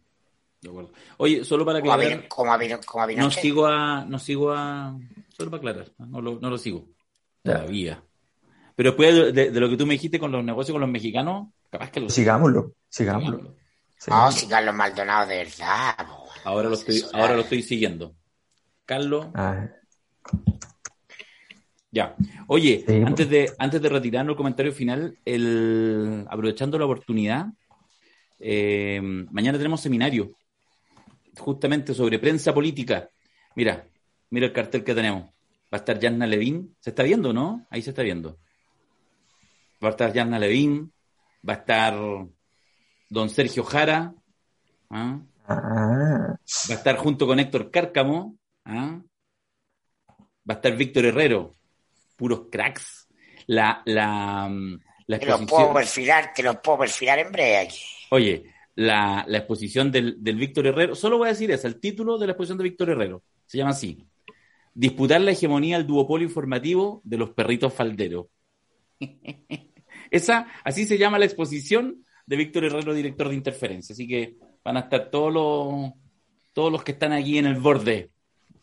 [0.61, 0.91] de acuerdo.
[1.17, 4.97] Oye, solo para aclarar, como a, como a no sigo a, no sigo a,
[5.29, 6.89] solo para aclarar, no lo, no lo sigo
[7.41, 8.03] todavía.
[8.75, 10.89] Pero después de, de, de, lo que tú me dijiste con los negocios con los
[10.89, 13.55] mexicanos, capaz que lo sigámoslo, sigámoslo.
[13.97, 14.25] sigámoslo.
[14.25, 15.95] No, si Carlos Maldonado de verdad.
[16.43, 18.15] Ahora lo estoy, ahora lo estoy siguiendo.
[18.85, 19.27] Carlos.
[19.35, 19.67] Ah.
[21.91, 22.15] Ya.
[22.47, 27.47] Oye, antes, de, antes de retirarnos el comentario final, el, aprovechando la oportunidad,
[28.39, 30.31] eh, mañana tenemos seminario
[31.37, 33.09] justamente sobre prensa política.
[33.55, 33.85] Mira,
[34.29, 35.23] mira el cartel que tenemos.
[35.23, 36.75] Va a estar Yanna Levin.
[36.79, 37.67] ¿Se está viendo, no?
[37.69, 38.39] Ahí se está viendo.
[39.83, 40.91] Va a estar Yanna Levin.
[41.47, 41.93] Va a estar
[43.09, 44.13] don Sergio Jara.
[44.89, 45.19] ¿ah?
[45.45, 46.35] Ah.
[46.69, 48.37] Va a estar junto con Héctor Cárcamo.
[48.63, 49.01] ¿ah?
[50.49, 51.53] Va a estar Víctor Herrero
[52.21, 53.07] puros cracks.
[53.47, 54.47] La, la,
[55.07, 57.79] la Te los puedo perfilar, te los puedo perfilar en breve aquí.
[58.11, 58.43] Oye,
[58.75, 62.27] la, la exposición del, del Víctor Herrero, solo voy a decir eso, el título de
[62.27, 64.05] la exposición de Víctor Herrero, se llama así,
[64.73, 68.27] Disputar la hegemonía al duopolio informativo de los perritos falderos.
[70.11, 73.93] Esa, así se llama la exposición de Víctor Herrero, director de Interferencia.
[73.93, 75.91] Así que van a estar todos los,
[76.53, 78.11] todos los que están aquí en el borde.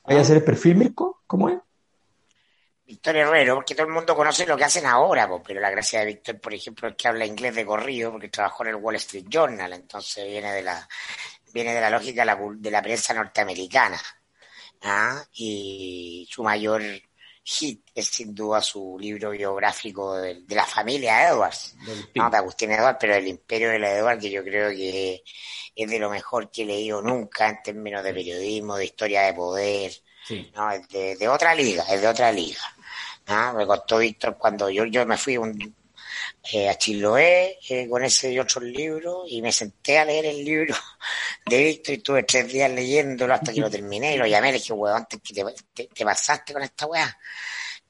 [0.04, 1.20] ¿Hay a hacer el perfil, Mirko?
[1.26, 1.58] ¿Cómo es?
[2.88, 6.06] Víctor Herrero, porque todo el mundo conoce lo que hacen ahora, pero la gracia de
[6.06, 9.26] Víctor, por ejemplo, es que habla inglés de corrido, porque trabajó en el Wall Street
[9.28, 10.88] Journal, entonces viene de la,
[11.52, 14.00] viene de la lógica de la, prensa norteamericana.
[14.84, 15.22] ¿ah?
[15.34, 16.82] Y su mayor
[17.44, 21.76] hit es sin duda su libro biográfico de, la familia Edwards,
[22.14, 25.22] no de Agustín Edwards, pero del imperio de la Edwards, que yo creo que
[25.76, 29.34] es de lo mejor que he leído nunca en términos de periodismo, de historia de
[29.34, 29.92] poder.
[30.54, 32.60] No, es de, otra liga, es de otra liga.
[33.28, 33.54] ¿Ah?
[33.56, 35.74] Me costó Víctor cuando yo, yo me fui un,
[36.50, 40.44] eh, a Chiloé eh, con ese y otros libros y me senté a leer el
[40.44, 40.74] libro
[41.46, 44.52] de Víctor y estuve tres días leyéndolo hasta que lo terminé y lo llamé y
[44.52, 47.18] le dije, weón, antes que te, pasaste con esta weá.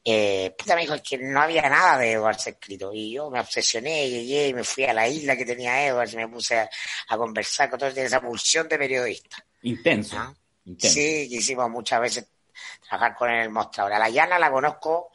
[0.05, 4.09] Eh, puta me dijo que no había nada de Edwards escrito y yo me obsesioné,
[4.09, 6.69] llegué y me fui a la isla que tenía Edwards y me puse a,
[7.17, 9.45] conversar con toda esa pulsión de periodista.
[9.63, 10.17] Intenso.
[10.19, 10.35] ¿Ah?
[10.65, 10.95] Intenso.
[10.95, 12.27] Sí, quisimos muchas veces
[12.89, 13.93] trabajar con él en el mostrador.
[13.93, 15.13] A la Llana la conozco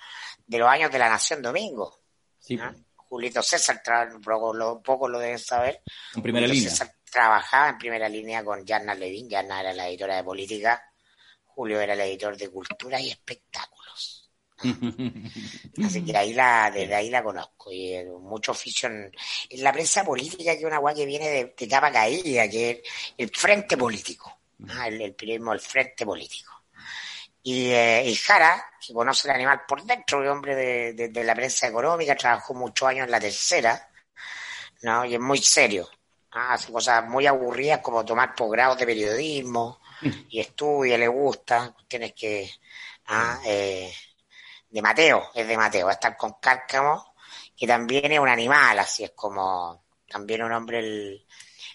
[0.53, 2.01] de los años de la Nación Domingo.
[2.39, 2.59] Sí.
[2.95, 3.81] Julito César,
[4.23, 5.81] poco lo, poco lo deben saber.
[6.15, 6.69] En primera línea.
[6.69, 9.27] César trabajaba en primera línea con Yarna Levin.
[9.29, 10.83] Yarna era la editora de política.
[11.43, 14.31] Julio era el editor de cultura y espectáculos.
[15.83, 17.71] Así que ahí la, desde ahí la conozco.
[17.71, 19.11] Y eh, mucho oficio en,
[19.61, 22.79] la prensa política, que es una guay que viene de, de capa caída, que es
[23.17, 24.39] el frente político.
[24.85, 26.62] El, el periodismo, el frente político.
[27.43, 31.35] Y, eh, y, Jara, que conoce el animal por dentro, es hombre de, de, la
[31.35, 33.89] prensa económica, trabajó muchos años en la tercera,
[34.83, 35.03] ¿no?
[35.03, 35.89] Y es muy serio.
[36.31, 39.81] Hace cosas muy aburridas como tomar posgrados de periodismo
[40.29, 42.49] y estudia, le gusta, tienes que...
[43.07, 43.39] ¿ah?
[43.45, 43.93] Eh,
[44.69, 47.13] de Mateo, es de Mateo, estar con Cárcamo,
[47.55, 51.25] que también es un animal, así es como también un hombre el,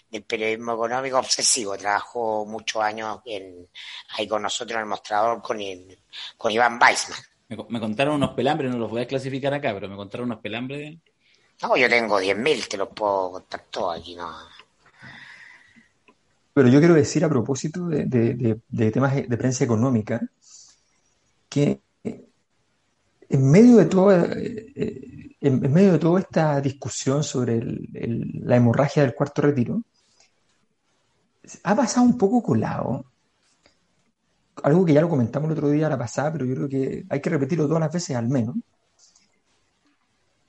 [0.09, 1.77] del periodismo económico obsesivo.
[1.77, 3.67] Trabajó muchos años en,
[4.17, 5.57] ahí con nosotros en el mostrador con,
[6.37, 7.19] con Iván Weissman.
[7.69, 10.97] Me, contaron unos pelambres, no los voy a clasificar acá, pero me contaron unos pelambres.
[11.61, 14.31] No, yo tengo 10.000, te los puedo contar todos aquí, no.
[16.53, 20.21] Pero yo quiero decir a propósito de, de, temas de prensa económica,
[21.47, 21.81] que
[23.29, 29.03] en medio de todo, eh, eh, en, medio de toda esta discusión sobre la hemorragia
[29.03, 29.81] del cuarto retiro,
[31.63, 33.05] ha pasado un poco colado.
[34.63, 37.21] Algo que ya lo comentamos el otro día la pasada, pero yo creo que hay
[37.21, 38.55] que repetirlo todas las veces al menos.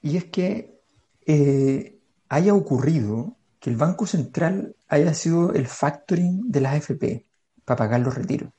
[0.03, 0.81] Y es que
[1.27, 1.99] eh,
[2.29, 7.27] haya ocurrido que el Banco Central haya sido el factoring de las AFP
[7.65, 8.51] para pagar los retiros.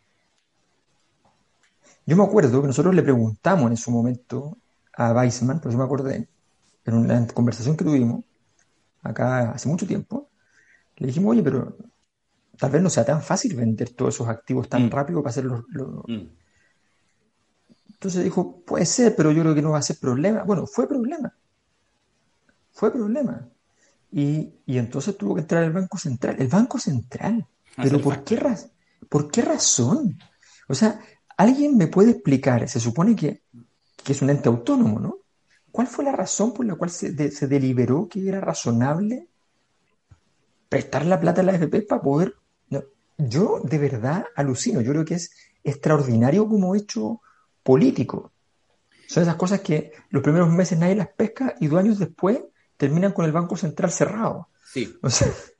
[2.05, 4.57] Yo me acuerdo que nosotros le preguntamos en su momento
[4.93, 6.27] a Weissman, por eso me acordé,
[6.85, 8.23] en una conversación que tuvimos
[9.01, 10.29] acá hace mucho tiempo,
[10.97, 11.75] le dijimos, oye, pero
[12.61, 14.91] tal vez no sea tan fácil vender todos esos activos tan mm.
[14.91, 15.63] rápido para hacerlos.
[16.05, 16.27] Mm.
[17.93, 20.43] Entonces dijo, puede ser, pero yo creo que no va a ser problema.
[20.43, 21.35] Bueno, fue problema.
[22.71, 23.49] Fue problema.
[24.11, 26.35] Y, entonces tuvo que entrar el Banco Central.
[26.37, 27.47] El Banco Central.
[27.77, 28.39] Pero ¿por qué,
[29.09, 30.19] ¿por qué razón?
[30.67, 30.99] O sea,
[31.37, 33.41] alguien me puede explicar, se supone que,
[34.05, 35.17] es un ente autónomo, ¿no?
[35.71, 39.29] ¿Cuál fue la razón por la cual se, se deliberó que era razonable
[40.69, 42.35] prestar la plata a la AFP para poder
[43.27, 45.31] yo de verdad alucino, yo creo que es
[45.63, 47.21] extraordinario como hecho
[47.63, 48.31] político.
[49.07, 52.39] Son esas cosas que los primeros meses nadie las pesca y dos años después
[52.77, 54.49] terminan con el Banco Central cerrado.
[54.63, 54.95] Sí.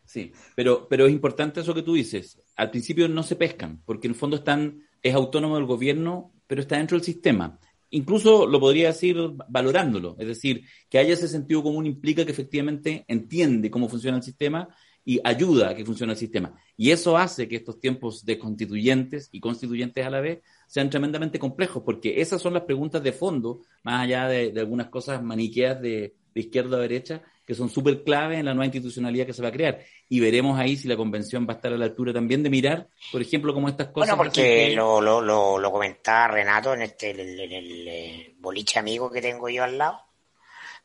[0.06, 2.40] sí, pero, pero es importante eso que tú dices.
[2.56, 6.62] Al principio no se pescan, porque en el fondo están, es autónomo del gobierno, pero
[6.62, 7.60] está dentro del sistema.
[7.90, 9.18] Incluso lo podría decir
[9.50, 14.24] valorándolo, es decir, que haya ese sentido común implica que efectivamente entiende cómo funciona el
[14.24, 14.70] sistema
[15.04, 16.54] y ayuda a que funcione el sistema.
[16.78, 21.40] Y eso hace que estos tiempos de constituyentes y constituyentes a la vez sean tremendamente
[21.40, 26.16] complejos, porque esas son las preguntas de fondo, más allá de, algunas cosas maniqueas de,
[26.34, 29.52] izquierda a derecha, que son súper clave en la nueva institucionalidad que se va a
[29.52, 29.80] crear.
[30.08, 32.88] Y veremos ahí si la convención va a estar a la altura también de mirar,
[33.12, 34.16] por ejemplo, cómo estas cosas...
[34.16, 39.22] Bueno, porque lo, lo, lo, lo, comentaba Renato en, este, el, eh, boliche amigo que
[39.22, 40.00] tengo yo al lado,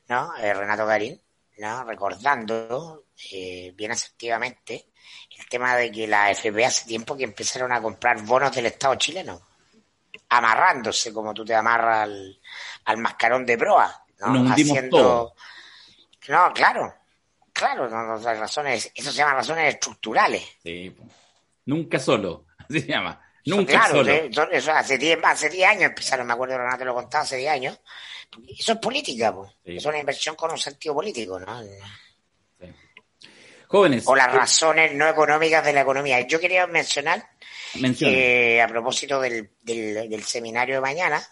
[0.08, 0.36] ¿no?
[0.42, 1.20] Eh, Renato Garín,
[1.58, 1.84] ¿no?
[1.84, 4.88] Recordando eh, bien asertivamente
[5.38, 8.94] el tema de que la FP hace tiempo que empezaron a comprar bonos del Estado
[8.96, 9.40] chileno,
[10.30, 12.08] amarrándose como tú te amarras
[12.84, 14.52] al, mascarón de proa, ¿no?
[14.52, 15.34] Haciendo...
[16.28, 16.92] No, claro,
[17.52, 20.42] claro, no, razones, eso se llama razones estructurales.
[20.62, 20.94] Sí,
[21.66, 23.22] nunca solo, así se llama.
[23.44, 24.10] Nunca solo.
[24.10, 27.80] eso hace 10 hace diez años empezaron, me acuerdo, Renato lo contaba, hace 10 años.
[28.58, 29.52] Eso es política, pues.
[29.64, 31.62] es una inversión con un sentido político, ¿no?
[33.68, 34.04] Jóvenes.
[34.06, 36.20] O las razones no económicas de la economía.
[36.20, 37.30] Yo quería mencionar,
[37.74, 41.22] eh, a propósito del, del, seminario de mañana,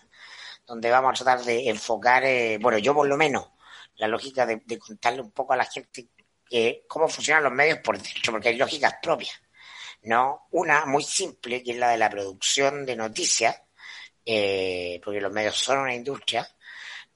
[0.66, 3.48] donde vamos a tratar de enfocar, eh, bueno, yo por lo menos,
[3.96, 6.08] la lógica de, contarle un poco a la gente
[6.50, 9.40] eh, cómo funcionan los medios por dentro, porque hay lógicas propias.
[10.02, 10.48] ¿no?
[10.50, 13.56] Una muy simple, que es la de la producción de noticias,
[14.24, 16.46] porque los medios son una industria,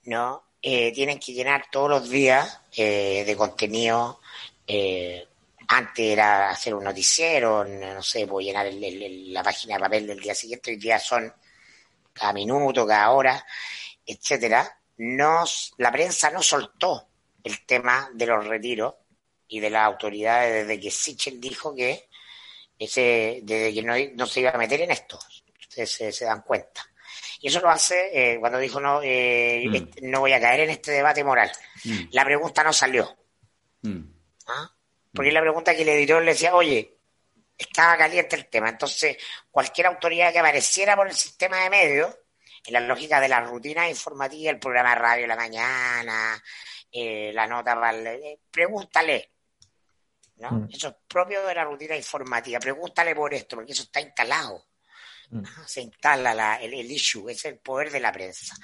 [0.05, 0.45] ¿no?
[0.61, 4.21] tienen que llenar todos los días de contenido
[4.69, 5.27] eh,
[5.69, 10.35] antes era hacer un noticiero, no sé, voy llenar la página de papel del día
[10.35, 11.33] siguiente, hoy día son
[12.13, 13.47] cada minuto, cada hora,
[14.05, 14.79] etcétera.
[14.99, 17.09] Nos, la prensa no soltó
[17.43, 18.95] el tema de los retiros
[19.47, 22.09] y de las autoridades desde que Sichel dijo que
[22.79, 23.83] ese, desde que
[24.15, 25.19] no, se iba a meter en esto.
[25.61, 26.83] Ustedes se, dan cuenta.
[27.41, 29.75] Y eso lo hace eh, cuando dijo no, eh, mm.
[29.75, 31.51] este, no voy a caer en este debate moral.
[31.85, 32.01] Mm.
[32.13, 33.17] La pregunta no salió.
[33.83, 34.18] Mm.
[34.49, 34.75] ¿Ah?
[35.13, 36.99] Porque la pregunta que el editor le decía, oye,
[37.57, 38.69] estaba caliente el tema.
[38.71, 39.17] Entonces,
[39.51, 42.17] cualquier autoridad que apareciera por el sistema de medios,
[42.65, 46.43] en la lógica de la rutina informativa, el programa de radio de la mañana,
[46.91, 49.33] eh, la nota, eh, pregúntale.
[50.37, 50.51] ¿no?
[50.51, 50.69] Mm.
[50.73, 52.61] Eso es propio de la rutina informativa.
[52.61, 54.67] Pregúntale por esto, porque eso está instalado.
[55.31, 55.43] Mm.
[55.67, 58.55] Se instala el, issue, es el poder de la prensa.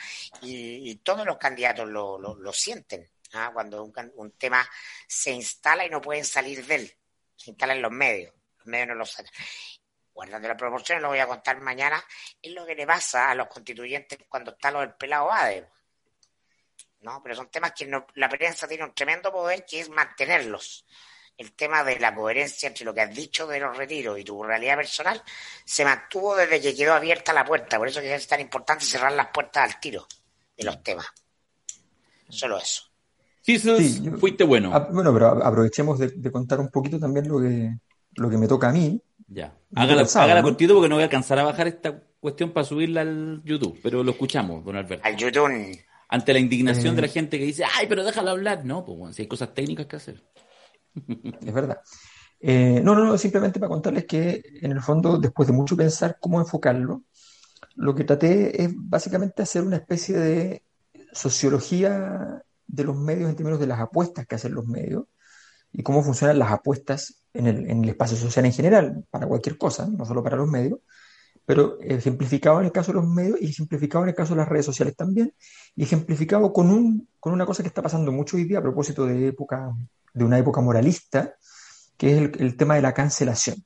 [0.43, 3.11] Y, todos los candidatos lo, lo sienten.
[3.35, 3.51] ¿Ah?
[3.53, 4.69] cuando un, tema
[5.07, 6.97] se instala y no pueden salir de él.
[7.37, 9.33] Se instala en los medios, los medios no lo sacan.
[10.13, 12.03] Guardando las proporciones, lo voy a contar mañana,
[12.41, 15.69] es lo que le pasa a los constituyentes cuando está lo del pelado ADE.
[17.01, 17.21] ¿no?
[17.23, 20.87] Pero son temas que la prensa tiene un tremendo poder que es mantenerlos.
[21.37, 24.45] El tema de la coherencia entre lo que has dicho de los retiros y tu
[24.45, 25.21] realidad personal
[25.65, 27.77] se mantuvo desde que quedó abierta la puerta.
[27.77, 30.07] Por eso que es tan importante cerrar las puertas al tiro
[30.57, 31.09] de los temas.
[32.29, 32.94] Solo eso
[33.45, 34.89] sí, fuiste bueno.
[34.93, 37.77] bueno, pero aprovechemos de, contar un poquito también lo que,
[38.17, 39.01] lo que me toca a mí.
[39.29, 39.55] Ya.
[39.75, 43.43] Hágala, hágala cortito porque no voy a alcanzar a bajar esta cuestión para subirla al
[43.45, 45.07] YouTube, pero lo escuchamos, don Alberto.
[45.07, 45.79] Al YouTube.
[46.09, 47.11] Ante la indignación de la eh.
[47.11, 48.65] gente que dice, ay, pero déjalo hablar.
[48.65, 50.23] No, pues bueno, si hay cosas técnicas que hacer.
[51.45, 51.81] Es verdad.
[52.41, 56.19] Eh, no, no, no, simplemente para contarles que en el fondo, después de mucho pensar
[56.21, 57.03] cómo enfocarlo,
[57.77, 60.63] lo que traté es básicamente hacer una especie de
[61.13, 62.43] sociología
[62.75, 65.05] de los medios en términos de las apuestas que hacen los medios
[65.73, 70.05] y cómo funcionan las apuestas en el, espacio social en general, para cualquier cosa, no
[70.05, 70.79] solo para los medios,
[71.45, 74.49] pero ejemplificado en el caso de los medios y ejemplificado en el caso de las
[74.49, 75.35] redes sociales también,
[75.75, 79.05] y ejemplificado con, un, con una cosa que está pasando mucho hoy día a propósito
[79.05, 79.73] de, época,
[80.13, 81.35] de una época moralista,
[81.97, 83.57] que es el, el tema de la cancelación,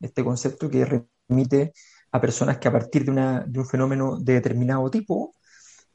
[0.00, 1.72] este concepto que remite
[2.12, 5.34] a personas que a partir de, una, de un fenómeno de determinado tipo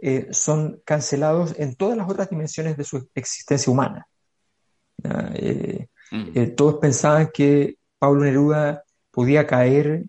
[0.06, 4.06] eh, son cancelados en todas las otras dimensiones de su existencia humana.
[5.02, 6.32] Eh, mm.
[6.36, 10.04] eh, todos pensaban que Pablo Neruda podía caer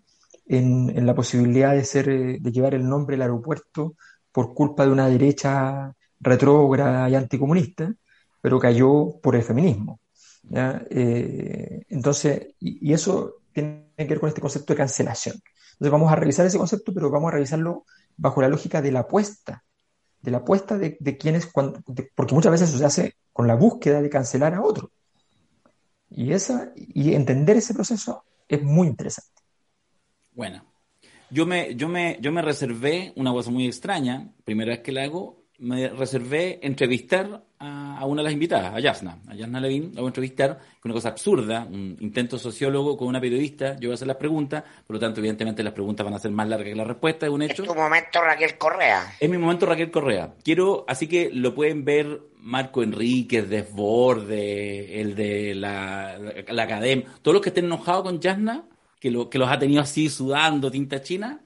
[0.46, 3.94] en, la posibilidad de, ser, de llevar el nombre del aeropuerto
[4.32, 7.94] por culpa de una derecha retrógrada y anticomunista,
[8.40, 10.00] pero cayó por el feminismo.
[11.88, 15.36] entonces, y, y, eso tiene que ver con este concepto de cancelación.
[15.74, 17.84] Entonces vamos a revisar ese concepto, pero vamos a revisarlo
[18.16, 19.62] bajo la lógica de la apuesta
[20.24, 21.50] de la apuesta de, quienes,
[22.14, 24.90] porque muchas veces eso se hace con la búsqueda de cancelar a otro.
[26.08, 29.42] Y, esa, y entender ese proceso es muy interesante.
[30.32, 30.64] Bueno,
[31.30, 35.02] yo me, yo me, yo me reservé una cosa muy extraña, primera vez que la
[35.02, 39.18] hago, me reservé entrevistar a, a una de las invitadas, a Yasna.
[39.28, 43.20] A Yasna Levin la voy a entrevistar una cosa absurda, un intento sociólogo con una
[43.20, 43.74] periodista.
[43.74, 46.30] Yo voy a hacer las preguntas, por lo tanto, evidentemente, las preguntas van a ser
[46.30, 47.62] más largas que las respuestas, es un hecho.
[47.62, 49.14] Es tu momento, Raquel Correa.
[49.18, 50.34] Es mi momento, Raquel Correa.
[50.44, 57.34] Quiero, así que lo pueden ver Marco Enríquez, Desborde, el de la, la, Academia, todos
[57.34, 58.68] los que estén enojados con Yasna,
[59.00, 61.40] que, lo, que los ha tenido así sudando tinta china,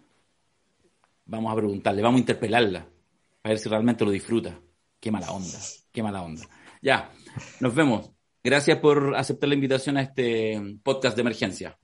[1.24, 2.86] vamos a preguntarle, vamos a interpelarla,
[3.48, 4.60] a ver si realmente lo disfruta.
[5.00, 5.58] Qué mala onda,
[5.90, 6.42] qué mala onda.
[6.82, 7.10] Ya,
[7.60, 8.10] nos vemos.
[8.44, 11.78] Gracias por aceptar la invitación a este podcast de emergencia.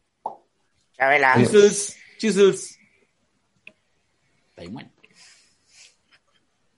[0.93, 1.35] Chabela.
[1.37, 2.79] Chisels, chisels.
[4.51, 4.94] Está ahí, bueno.